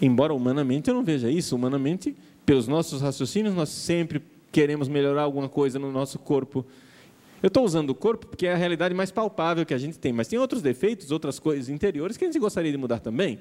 Embora 0.00 0.32
humanamente 0.32 0.88
eu 0.88 0.94
não 0.94 1.04
veja 1.04 1.30
isso, 1.30 1.54
humanamente, 1.54 2.16
pelos 2.46 2.66
nossos 2.66 3.02
raciocínios, 3.02 3.54
nós 3.54 3.68
sempre 3.68 4.22
queremos 4.50 4.88
melhorar 4.88 5.22
alguma 5.22 5.48
coisa 5.48 5.78
no 5.78 5.92
nosso 5.92 6.18
corpo. 6.18 6.64
Eu 7.42 7.48
estou 7.48 7.64
usando 7.64 7.90
o 7.90 7.94
corpo 7.94 8.26
porque 8.26 8.46
é 8.46 8.52
a 8.52 8.56
realidade 8.56 8.94
mais 8.94 9.10
palpável 9.10 9.64
que 9.64 9.74
a 9.74 9.78
gente 9.78 9.98
tem, 9.98 10.12
mas 10.12 10.28
tem 10.28 10.38
outros 10.38 10.62
defeitos, 10.62 11.10
outras 11.10 11.38
coisas 11.38 11.68
interiores 11.68 12.16
que 12.16 12.24
a 12.24 12.26
gente 12.26 12.38
gostaria 12.38 12.70
de 12.70 12.78
mudar 12.78 13.00
também. 13.00 13.40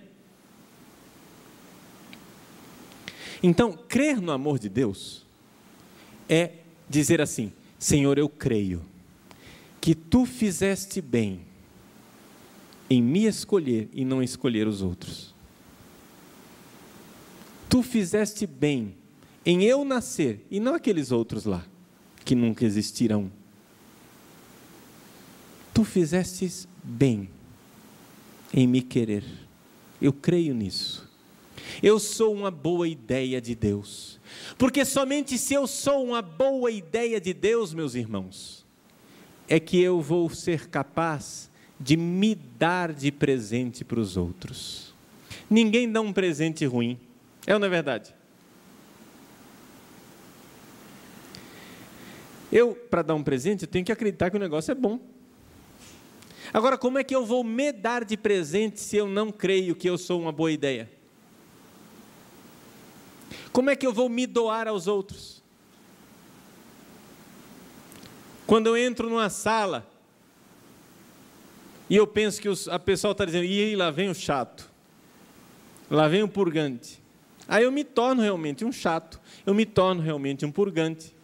Então, 3.41 3.71
crer 3.88 4.21
no 4.21 4.32
amor 4.32 4.60
de 4.60 4.67
Deus 4.67 5.25
é 6.28 6.52
dizer 6.89 7.21
assim: 7.21 7.54
Senhor, 7.80 8.18
eu 8.18 8.28
creio 8.28 8.86
que 9.80 9.96
tu 9.96 10.26
fizeste 10.26 11.02
bem 11.02 11.39
em 12.89 13.02
me 13.02 13.26
escolher 13.26 13.89
e 13.94 14.04
não 14.04 14.22
escolher 14.22 14.68
os 14.68 14.82
outros. 14.82 15.34
Tu 17.70 17.82
fizeste 17.82 18.46
bem 18.46 18.96
em 19.46 19.63
eu 19.63 19.86
nascer 19.86 20.46
e 20.52 20.60
não 20.60 20.76
aqueles 20.76 21.12
outros 21.12 21.46
lá, 21.46 21.65
que 22.26 22.36
nunca 22.36 22.65
existirão. 22.65 23.32
Tu 25.74 25.86
fizestes 25.86 26.68
bem 26.84 27.30
em 28.54 28.68
me 28.68 28.82
querer. 28.82 29.24
Eu 30.02 30.12
creio 30.12 30.54
nisso. 30.54 31.09
Eu 31.82 31.99
sou 31.99 32.34
uma 32.34 32.51
boa 32.51 32.88
ideia 32.88 33.39
de 33.39 33.55
Deus. 33.55 34.19
Porque 34.58 34.84
somente 34.86 35.38
se 35.38 35.53
eu 35.53 35.67
sou 35.67 36.05
uma 36.05 36.21
boa 36.21 36.71
ideia 36.71 37.19
de 37.19 37.34
Deus, 37.34 37.73
meus 37.73 37.95
irmãos, 37.95 38.65
é 39.47 39.60
que 39.60 39.79
eu 39.79 40.01
vou 40.01 40.29
ser 40.29 40.67
capaz 40.67 41.49
de 41.79 41.95
me 41.95 42.36
dar 42.36 42.93
de 42.93 43.12
presente 43.12 43.86
para 43.86 43.99
os 43.99 44.17
outros. 44.17 44.93
Ninguém 45.49 45.91
dá 45.91 46.01
um 46.01 46.13
presente 46.13 46.65
ruim, 46.65 46.99
é 47.47 47.53
ou 47.53 47.60
não 47.60 47.67
é 47.67 47.69
verdade? 47.69 48.13
Eu, 52.51 52.73
para 52.73 53.01
dar 53.01 53.15
um 53.15 53.23
presente, 53.23 53.63
eu 53.63 53.67
tenho 53.67 53.86
que 53.86 53.91
acreditar 53.91 54.29
que 54.29 54.36
o 54.36 54.39
negócio 54.39 54.71
é 54.71 54.75
bom. 54.75 54.99
Agora, 56.51 56.77
como 56.77 56.97
é 56.97 57.03
que 57.03 57.15
eu 57.15 57.25
vou 57.25 57.43
me 57.43 57.71
dar 57.71 58.03
de 58.03 58.17
presente 58.17 58.79
se 58.79 58.97
eu 58.97 59.08
não 59.08 59.32
creio 59.32 59.75
que 59.75 59.88
eu 59.88 59.97
sou 59.97 60.19
uma 60.19 60.32
boa 60.32 60.51
ideia? 60.51 60.89
Como 63.52 63.70
é 63.70 63.76
que 63.76 63.86
eu 63.86 63.94
vou 63.94 64.10
me 64.10 64.26
doar 64.28 64.68
aos 64.68 64.88
outros? 64.88 65.44
Quando 68.46 68.68
eu 68.68 68.78
entro 68.78 69.10
numa 69.10 69.30
sala 69.30 69.88
e 71.90 71.96
eu 71.96 72.08
penso 72.08 72.42
que 72.42 72.50
os, 72.50 72.68
a 72.68 72.80
pessoa 72.80 73.12
está 73.12 73.26
dizendo, 73.26 73.46
e 73.46 73.76
lá 73.76 73.92
vem 73.92 74.10
o 74.10 74.16
chato, 74.16 74.70
lá 75.90 76.08
vem 76.08 76.24
o 76.24 76.28
purgante. 76.28 77.02
Aí 77.48 77.64
eu 77.64 77.72
me 77.72 77.84
torno 77.84 78.22
realmente 78.22 78.64
um 78.64 78.72
chato, 78.72 79.20
eu 79.46 79.54
me 79.56 79.66
torno 79.66 80.02
realmente 80.02 80.46
um 80.46 80.52
purgante. 80.52 81.16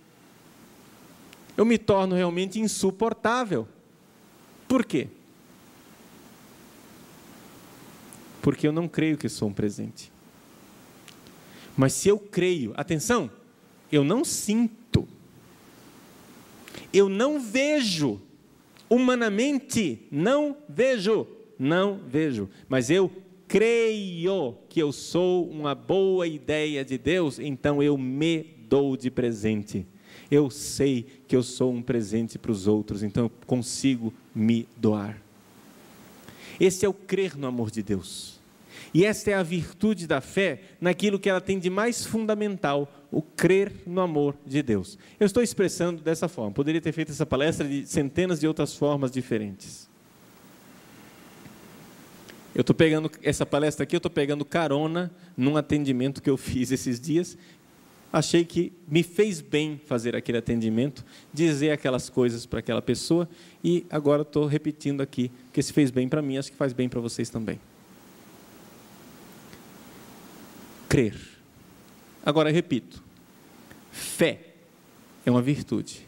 Eu 1.55 1.63
me 1.63 1.77
torno 1.77 2.15
realmente 2.15 2.59
insuportável. 2.59 3.67
Por 4.67 4.83
quê? 4.83 5.07
Porque 8.41 8.67
eu 8.67 8.71
não 8.71 8.87
creio 8.87 9.17
que 9.17 9.29
sou 9.29 9.49
um 9.49 9.53
presente. 9.53 10.11
Mas 11.77 11.93
se 11.93 12.09
eu 12.09 12.17
creio, 12.17 12.73
atenção, 12.75 13.29
eu 13.91 14.03
não 14.03 14.23
sinto, 14.23 15.07
eu 16.93 17.09
não 17.09 17.39
vejo, 17.39 18.21
humanamente, 18.89 20.07
não 20.09 20.55
vejo, 20.69 21.27
não 21.59 21.99
vejo, 22.07 22.49
mas 22.69 22.89
eu 22.89 23.11
creio 23.47 24.57
que 24.69 24.81
eu 24.81 24.91
sou 24.91 25.49
uma 25.49 25.75
boa 25.75 26.27
ideia 26.27 26.83
de 26.83 26.97
Deus, 26.97 27.39
então 27.39 27.81
eu 27.81 27.97
me 27.97 28.43
dou 28.67 28.97
de 28.97 29.11
presente. 29.11 29.85
Eu 30.29 30.49
sei 30.49 31.05
que 31.27 31.35
eu 31.35 31.43
sou 31.43 31.71
um 31.71 31.81
presente 31.81 32.39
para 32.39 32.51
os 32.51 32.67
outros, 32.67 33.03
então 33.03 33.25
eu 33.25 33.31
consigo 33.45 34.13
me 34.33 34.67
doar. 34.75 35.21
Esse 36.59 36.85
é 36.85 36.89
o 36.89 36.93
crer 36.93 37.37
no 37.37 37.47
amor 37.47 37.69
de 37.69 37.83
Deus. 37.83 38.39
E 38.93 39.05
esta 39.05 39.31
é 39.31 39.33
a 39.33 39.43
virtude 39.43 40.07
da 40.07 40.21
fé 40.21 40.61
naquilo 40.79 41.19
que 41.19 41.29
ela 41.29 41.41
tem 41.41 41.59
de 41.59 41.69
mais 41.69 42.05
fundamental, 42.05 42.91
o 43.11 43.21
crer 43.21 43.71
no 43.85 44.01
amor 44.01 44.35
de 44.45 44.61
Deus. 44.61 44.97
Eu 45.19 45.25
estou 45.25 45.41
expressando 45.41 46.01
dessa 46.01 46.27
forma. 46.27 46.51
Poderia 46.51 46.81
ter 46.81 46.91
feito 46.91 47.11
essa 47.11 47.25
palestra 47.25 47.67
de 47.67 47.85
centenas 47.85 48.39
de 48.39 48.47
outras 48.47 48.75
formas 48.75 49.11
diferentes. 49.11 49.89
Eu 52.53 52.61
estou 52.61 52.75
pegando 52.75 53.11
essa 53.21 53.45
palestra 53.45 53.83
aqui, 53.83 53.95
eu 53.95 53.97
estou 53.97 54.09
pegando 54.09 54.45
carona 54.45 55.11
num 55.35 55.57
atendimento 55.57 56.21
que 56.21 56.29
eu 56.29 56.37
fiz 56.37 56.71
esses 56.71 57.01
dias. 57.01 57.37
Achei 58.13 58.45
que 58.45 58.71
me 58.87 59.03
fez 59.03 59.41
bem 59.41 59.77
fazer 59.85 60.15
aquele 60.15 60.37
atendimento, 60.37 61.03
dizer 61.33 61.71
aquelas 61.71 62.09
coisas 62.09 62.45
para 62.45 62.59
aquela 62.59 62.81
pessoa 62.81 63.27
e 63.61 63.85
agora 63.89 64.21
estou 64.21 64.45
repetindo 64.45 65.01
aqui, 65.01 65.29
porque 65.47 65.61
se 65.61 65.73
fez 65.73 65.91
bem 65.91 66.07
para 66.07 66.21
mim, 66.21 66.37
acho 66.37 66.49
que 66.49 66.57
faz 66.57 66.71
bem 66.71 66.87
para 66.87 67.01
vocês 67.01 67.29
também. 67.29 67.59
Crer. 70.87 71.15
Agora 72.25 72.51
repito: 72.51 73.03
fé 73.91 74.53
é 75.25 75.31
uma 75.31 75.41
virtude. 75.41 76.05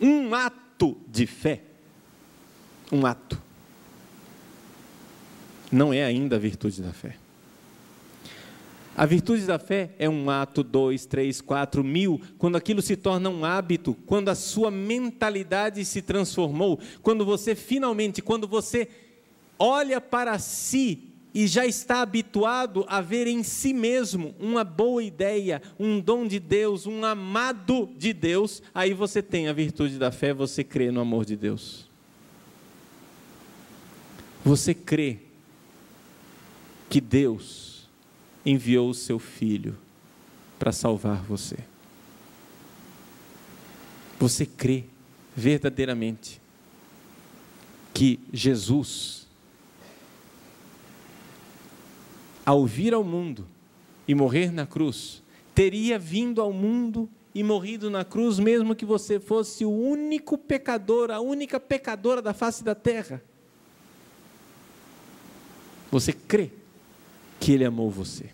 Um 0.00 0.34
ato 0.34 0.96
de 1.06 1.26
fé, 1.26 1.62
um 2.90 3.04
ato 3.04 3.40
não 5.70 5.92
é 5.92 6.04
ainda 6.04 6.36
a 6.36 6.38
virtude 6.38 6.82
da 6.82 6.92
fé. 6.92 7.16
A 8.96 9.06
virtude 9.06 9.46
da 9.46 9.58
fé 9.58 9.94
é 9.98 10.08
um 10.08 10.28
ato, 10.28 10.62
dois, 10.62 11.06
três, 11.06 11.40
quatro, 11.40 11.82
mil, 11.84 12.20
quando 12.36 12.56
aquilo 12.56 12.82
se 12.82 12.96
torna 12.96 13.30
um 13.30 13.44
hábito, 13.44 13.94
quando 14.04 14.28
a 14.28 14.34
sua 14.34 14.70
mentalidade 14.70 15.84
se 15.84 16.02
transformou, 16.02 16.78
quando 17.02 17.24
você 17.24 17.54
finalmente, 17.54 18.20
quando 18.20 18.48
você 18.48 18.88
olha 19.58 20.00
para 20.00 20.38
si 20.38 21.09
e 21.34 21.46
já 21.46 21.66
está 21.66 22.02
habituado 22.02 22.84
a 22.88 23.00
ver 23.00 23.26
em 23.26 23.42
si 23.42 23.72
mesmo 23.72 24.34
uma 24.38 24.64
boa 24.64 25.02
ideia, 25.02 25.62
um 25.78 26.00
dom 26.00 26.26
de 26.26 26.38
Deus, 26.38 26.86
um 26.86 27.04
amado 27.04 27.88
de 27.96 28.12
Deus, 28.12 28.62
aí 28.74 28.92
você 28.92 29.22
tem 29.22 29.48
a 29.48 29.52
virtude 29.52 29.98
da 29.98 30.10
fé, 30.10 30.32
você 30.32 30.64
crê 30.64 30.90
no 30.90 31.00
amor 31.00 31.24
de 31.24 31.36
Deus. 31.36 31.88
Você 34.44 34.74
crê 34.74 35.18
que 36.88 37.00
Deus 37.00 37.88
enviou 38.44 38.90
o 38.90 38.94
seu 38.94 39.18
filho 39.18 39.76
para 40.58 40.72
salvar 40.72 41.22
você. 41.22 41.58
Você 44.18 44.44
crê 44.44 44.84
verdadeiramente 45.36 46.40
que 47.94 48.20
Jesus, 48.32 49.26
ao 52.50 52.66
vir 52.66 52.92
ao 52.94 53.04
mundo 53.04 53.46
e 54.08 54.14
morrer 54.14 54.50
na 54.50 54.66
cruz, 54.66 55.22
teria 55.54 55.96
vindo 55.96 56.40
ao 56.42 56.52
mundo 56.52 57.08
e 57.32 57.44
morrido 57.44 57.88
na 57.88 58.04
cruz, 58.04 58.40
mesmo 58.40 58.74
que 58.74 58.84
você 58.84 59.20
fosse 59.20 59.64
o 59.64 59.70
único 59.70 60.36
pecador, 60.36 61.12
a 61.12 61.20
única 61.20 61.60
pecadora 61.60 62.20
da 62.20 62.34
face 62.34 62.64
da 62.64 62.74
terra. 62.74 63.22
Você 65.92 66.12
crê 66.12 66.50
que 67.38 67.52
Ele 67.52 67.64
amou 67.64 67.88
você. 67.88 68.30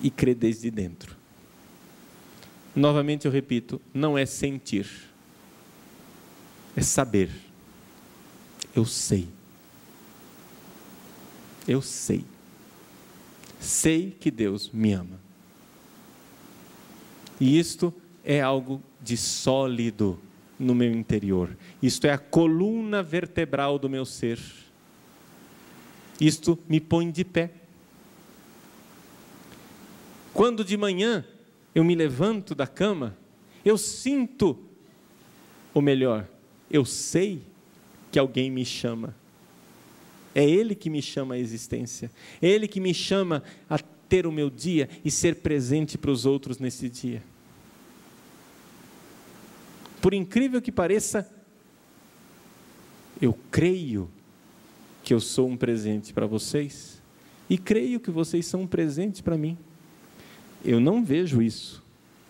E 0.00 0.10
crê 0.10 0.34
desde 0.34 0.72
dentro. 0.72 1.16
Novamente 2.74 3.26
eu 3.26 3.30
repito: 3.30 3.80
não 3.94 4.18
é 4.18 4.26
sentir, 4.26 4.90
é 6.74 6.82
saber. 6.82 7.30
Eu 8.74 8.84
sei. 8.84 9.28
Eu 11.66 11.80
sei. 11.80 12.24
Sei 13.60 14.10
que 14.10 14.30
Deus 14.30 14.70
me 14.72 14.92
ama. 14.92 15.18
E 17.40 17.58
isto 17.58 17.92
é 18.24 18.40
algo 18.40 18.82
de 19.02 19.16
sólido 19.16 20.18
no 20.58 20.74
meu 20.74 20.92
interior. 20.92 21.56
Isto 21.82 22.06
é 22.06 22.12
a 22.12 22.18
coluna 22.18 23.02
vertebral 23.02 23.78
do 23.78 23.88
meu 23.88 24.04
ser 24.04 24.38
isto 26.20 26.58
me 26.68 26.80
põe 26.80 27.10
de 27.10 27.24
pé. 27.24 27.50
Quando 30.32 30.64
de 30.64 30.76
manhã 30.76 31.24
eu 31.74 31.84
me 31.84 31.94
levanto 31.94 32.54
da 32.54 32.66
cama, 32.66 33.16
eu 33.64 33.78
sinto, 33.78 34.58
ou 35.72 35.82
melhor, 35.82 36.28
eu 36.70 36.84
sei 36.84 37.42
que 38.10 38.18
alguém 38.18 38.50
me 38.50 38.64
chama. 38.64 39.14
É 40.34 40.44
Ele 40.44 40.74
que 40.74 40.90
me 40.90 41.00
chama 41.00 41.34
à 41.34 41.38
existência. 41.38 42.10
É 42.42 42.48
Ele 42.48 42.66
que 42.66 42.80
me 42.80 42.92
chama 42.92 43.42
a 43.68 43.78
ter 43.78 44.26
o 44.26 44.32
meu 44.32 44.50
dia 44.50 44.88
e 45.04 45.10
ser 45.10 45.36
presente 45.36 45.96
para 45.96 46.10
os 46.10 46.26
outros 46.26 46.58
nesse 46.58 46.88
dia. 46.88 47.22
Por 50.00 50.12
incrível 50.12 50.60
que 50.60 50.72
pareça, 50.72 51.30
eu 53.20 53.36
creio 53.50 54.10
que 55.02 55.14
eu 55.14 55.20
sou 55.20 55.48
um 55.48 55.56
presente 55.56 56.12
para 56.12 56.26
vocês 56.26 57.02
e 57.48 57.56
creio 57.56 58.00
que 58.00 58.10
vocês 58.10 58.46
são 58.46 58.62
um 58.62 58.66
presente 58.66 59.22
para 59.22 59.36
mim. 59.36 59.56
Eu 60.64 60.80
não 60.80 61.04
vejo 61.04 61.42
isso. 61.42 61.82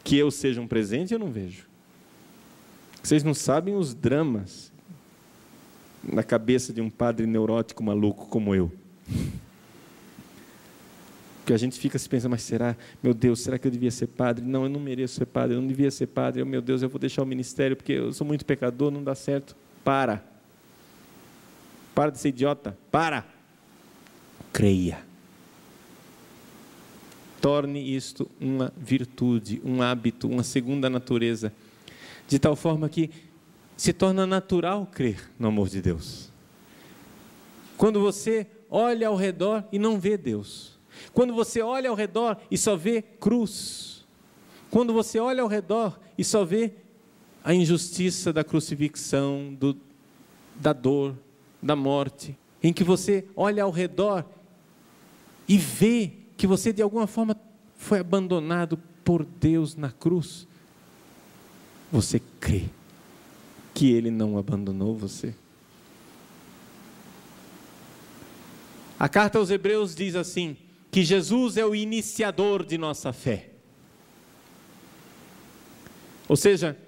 Que 0.02 0.16
eu 0.16 0.30
seja 0.30 0.60
um 0.60 0.66
presente, 0.66 1.14
eu 1.14 1.18
não 1.18 1.30
vejo. 1.30 1.66
Vocês 3.02 3.22
não 3.22 3.32
sabem 3.32 3.74
os 3.74 3.94
dramas 3.94 4.72
na 6.12 6.22
cabeça 6.22 6.72
de 6.72 6.80
um 6.80 6.90
padre 6.90 7.26
neurótico 7.26 7.82
maluco 7.82 8.26
como 8.28 8.54
eu. 8.54 8.70
Que 11.44 11.52
a 11.52 11.56
gente 11.56 11.78
fica 11.78 11.98
se 11.98 12.08
pensando, 12.08 12.30
mas 12.30 12.42
será, 12.42 12.74
meu 13.02 13.12
Deus, 13.12 13.40
será 13.40 13.58
que 13.58 13.66
eu 13.66 13.70
devia 13.70 13.90
ser 13.90 14.06
padre? 14.06 14.44
Não, 14.44 14.64
eu 14.64 14.68
não 14.68 14.80
mereço 14.80 15.14
ser 15.14 15.26
padre, 15.26 15.56
eu 15.56 15.60
não 15.60 15.68
devia 15.68 15.90
ser 15.90 16.06
padre. 16.06 16.40
Eu, 16.40 16.46
meu 16.46 16.62
Deus, 16.62 16.82
eu 16.82 16.88
vou 16.88 16.98
deixar 16.98 17.22
o 17.22 17.26
ministério 17.26 17.76
porque 17.76 17.92
eu 17.92 18.12
sou 18.12 18.26
muito 18.26 18.46
pecador, 18.46 18.90
não 18.90 19.04
dá 19.04 19.14
certo. 19.14 19.54
Para. 19.84 20.24
Para 21.94 22.10
de 22.10 22.18
ser 22.18 22.30
idiota. 22.30 22.76
Para. 22.90 23.26
Creia. 24.52 24.98
Torne 27.42 27.94
isto 27.94 28.30
uma 28.40 28.72
virtude, 28.74 29.60
um 29.62 29.82
hábito, 29.82 30.26
uma 30.26 30.42
segunda 30.42 30.88
natureza, 30.88 31.52
de 32.26 32.38
tal 32.38 32.56
forma 32.56 32.88
que 32.88 33.10
se 33.76 33.92
torna 33.92 34.26
natural 34.26 34.86
crer 34.86 35.30
no 35.38 35.48
amor 35.48 35.68
de 35.68 35.80
Deus. 35.80 36.30
Quando 37.76 38.00
você 38.00 38.46
olha 38.70 39.08
ao 39.08 39.16
redor 39.16 39.64
e 39.72 39.78
não 39.78 39.98
vê 39.98 40.16
Deus, 40.16 40.78
quando 41.12 41.34
você 41.34 41.60
olha 41.60 41.90
ao 41.90 41.96
redor 41.96 42.38
e 42.50 42.56
só 42.56 42.76
vê 42.76 43.02
cruz, 43.02 44.04
quando 44.70 44.92
você 44.92 45.18
olha 45.18 45.42
ao 45.42 45.48
redor 45.48 45.98
e 46.16 46.24
só 46.24 46.44
vê 46.44 46.72
a 47.42 47.52
injustiça 47.52 48.32
da 48.32 48.42
crucifixão, 48.42 49.54
do, 49.54 49.76
da 50.56 50.72
dor, 50.72 51.14
da 51.62 51.76
morte, 51.76 52.36
em 52.62 52.72
que 52.72 52.84
você 52.84 53.26
olha 53.36 53.62
ao 53.62 53.70
redor 53.70 54.24
e 55.46 55.58
vê 55.58 56.12
que 56.36 56.46
você 56.46 56.72
de 56.72 56.80
alguma 56.80 57.06
forma 57.06 57.36
foi 57.76 57.98
abandonado 57.98 58.78
por 59.04 59.24
Deus 59.24 59.76
na 59.76 59.90
cruz, 59.90 60.48
você 61.92 62.20
crê 62.40 62.64
que 63.74 63.92
Ele 63.92 64.10
não 64.10 64.38
abandonou 64.38 64.96
você. 64.96 65.34
A 68.98 69.08
carta 69.08 69.38
aos 69.38 69.50
Hebreus 69.50 69.94
diz 69.94 70.14
assim: 70.14 70.56
que 70.90 71.02
Jesus 71.02 71.56
é 71.56 71.66
o 71.66 71.74
iniciador 71.74 72.64
de 72.64 72.78
nossa 72.78 73.12
fé. 73.12 73.50
Ou 76.28 76.36
seja, 76.36 76.78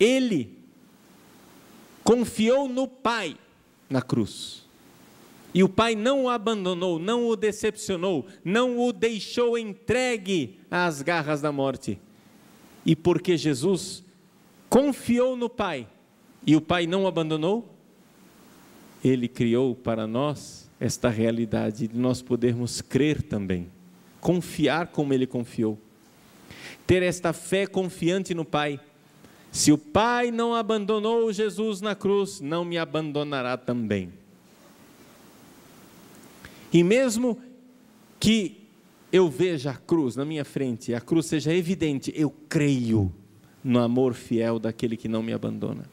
Ele 0.00 0.58
confiou 2.02 2.68
no 2.68 2.88
Pai 2.88 3.36
na 3.88 4.02
cruz. 4.02 4.66
E 5.54 5.62
o 5.62 5.68
Pai 5.68 5.94
não 5.94 6.24
o 6.24 6.28
abandonou, 6.28 6.98
não 6.98 7.28
o 7.28 7.36
decepcionou, 7.36 8.26
não 8.44 8.78
o 8.78 8.92
deixou 8.92 9.56
entregue 9.56 10.58
às 10.70 11.00
garras 11.00 11.40
da 11.40 11.50
morte. 11.50 11.98
E 12.84 12.94
porque 12.94 13.36
Jesus 13.36 14.04
confiou 14.68 15.36
no 15.36 15.48
Pai 15.48 15.86
e 16.46 16.54
o 16.56 16.60
Pai 16.60 16.86
não 16.86 17.04
o 17.04 17.06
abandonou, 17.06 17.74
ele 19.04 19.28
criou 19.28 19.74
para 19.74 20.06
nós 20.06 20.70
esta 20.80 21.08
realidade 21.08 21.88
de 21.88 21.96
nós 21.96 22.20
podermos 22.22 22.80
crer 22.80 23.22
também, 23.22 23.70
confiar 24.20 24.88
como 24.88 25.12
ele 25.12 25.26
confiou. 25.26 25.78
Ter 26.86 27.02
esta 27.02 27.32
fé 27.32 27.66
confiante 27.66 28.34
no 28.34 28.44
Pai. 28.44 28.78
Se 29.50 29.72
o 29.72 29.78
Pai 29.78 30.30
não 30.30 30.54
abandonou 30.54 31.32
Jesus 31.32 31.80
na 31.80 31.94
cruz, 31.94 32.40
não 32.40 32.64
me 32.64 32.78
abandonará 32.78 33.56
também. 33.56 34.12
E 36.72 36.84
mesmo 36.84 37.40
que 38.20 38.68
eu 39.10 39.28
veja 39.28 39.70
a 39.70 39.76
cruz 39.76 40.14
na 40.14 40.24
minha 40.24 40.44
frente, 40.44 40.94
a 40.94 41.00
cruz 41.00 41.26
seja 41.26 41.54
evidente, 41.54 42.12
eu 42.14 42.30
creio 42.48 43.12
no 43.66 43.80
amor 43.80 44.14
fiel 44.14 44.58
daquele 44.58 44.96
que 44.96 45.08
não 45.08 45.22
me 45.22 45.32
abandona. 45.32 45.84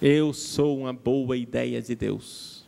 Eu 0.00 0.32
sou 0.32 0.78
uma 0.78 0.92
boa 0.92 1.36
ideia 1.36 1.80
de 1.82 1.94
Deus. 1.94 2.64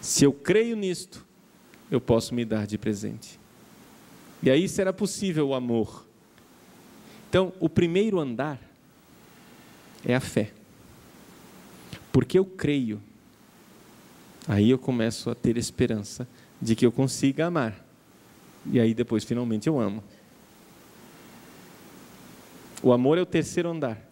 Se 0.00 0.24
eu 0.24 0.32
creio 0.32 0.76
nisto, 0.76 1.26
eu 1.90 2.00
posso 2.00 2.34
me 2.34 2.44
dar 2.44 2.66
de 2.66 2.78
presente. 2.78 3.38
E 4.42 4.50
aí 4.50 4.68
será 4.68 4.92
possível 4.92 5.48
o 5.48 5.54
amor. 5.54 6.06
Então, 7.28 7.52
o 7.58 7.68
primeiro 7.68 8.18
andar 8.18 8.60
é 10.04 10.14
a 10.14 10.20
fé. 10.20 10.52
Porque 12.12 12.38
eu 12.38 12.44
creio 12.44 13.00
Aí 14.48 14.70
eu 14.70 14.78
começo 14.78 15.30
a 15.30 15.34
ter 15.34 15.56
esperança 15.56 16.26
de 16.60 16.74
que 16.74 16.84
eu 16.84 16.90
consiga 16.90 17.46
amar. 17.46 17.86
E 18.66 18.80
aí 18.80 18.92
depois, 18.92 19.22
finalmente, 19.22 19.68
eu 19.68 19.78
amo. 19.78 20.02
O 22.82 22.92
amor 22.92 23.18
é 23.18 23.20
o 23.20 23.26
terceiro 23.26 23.68
andar. 23.70 24.09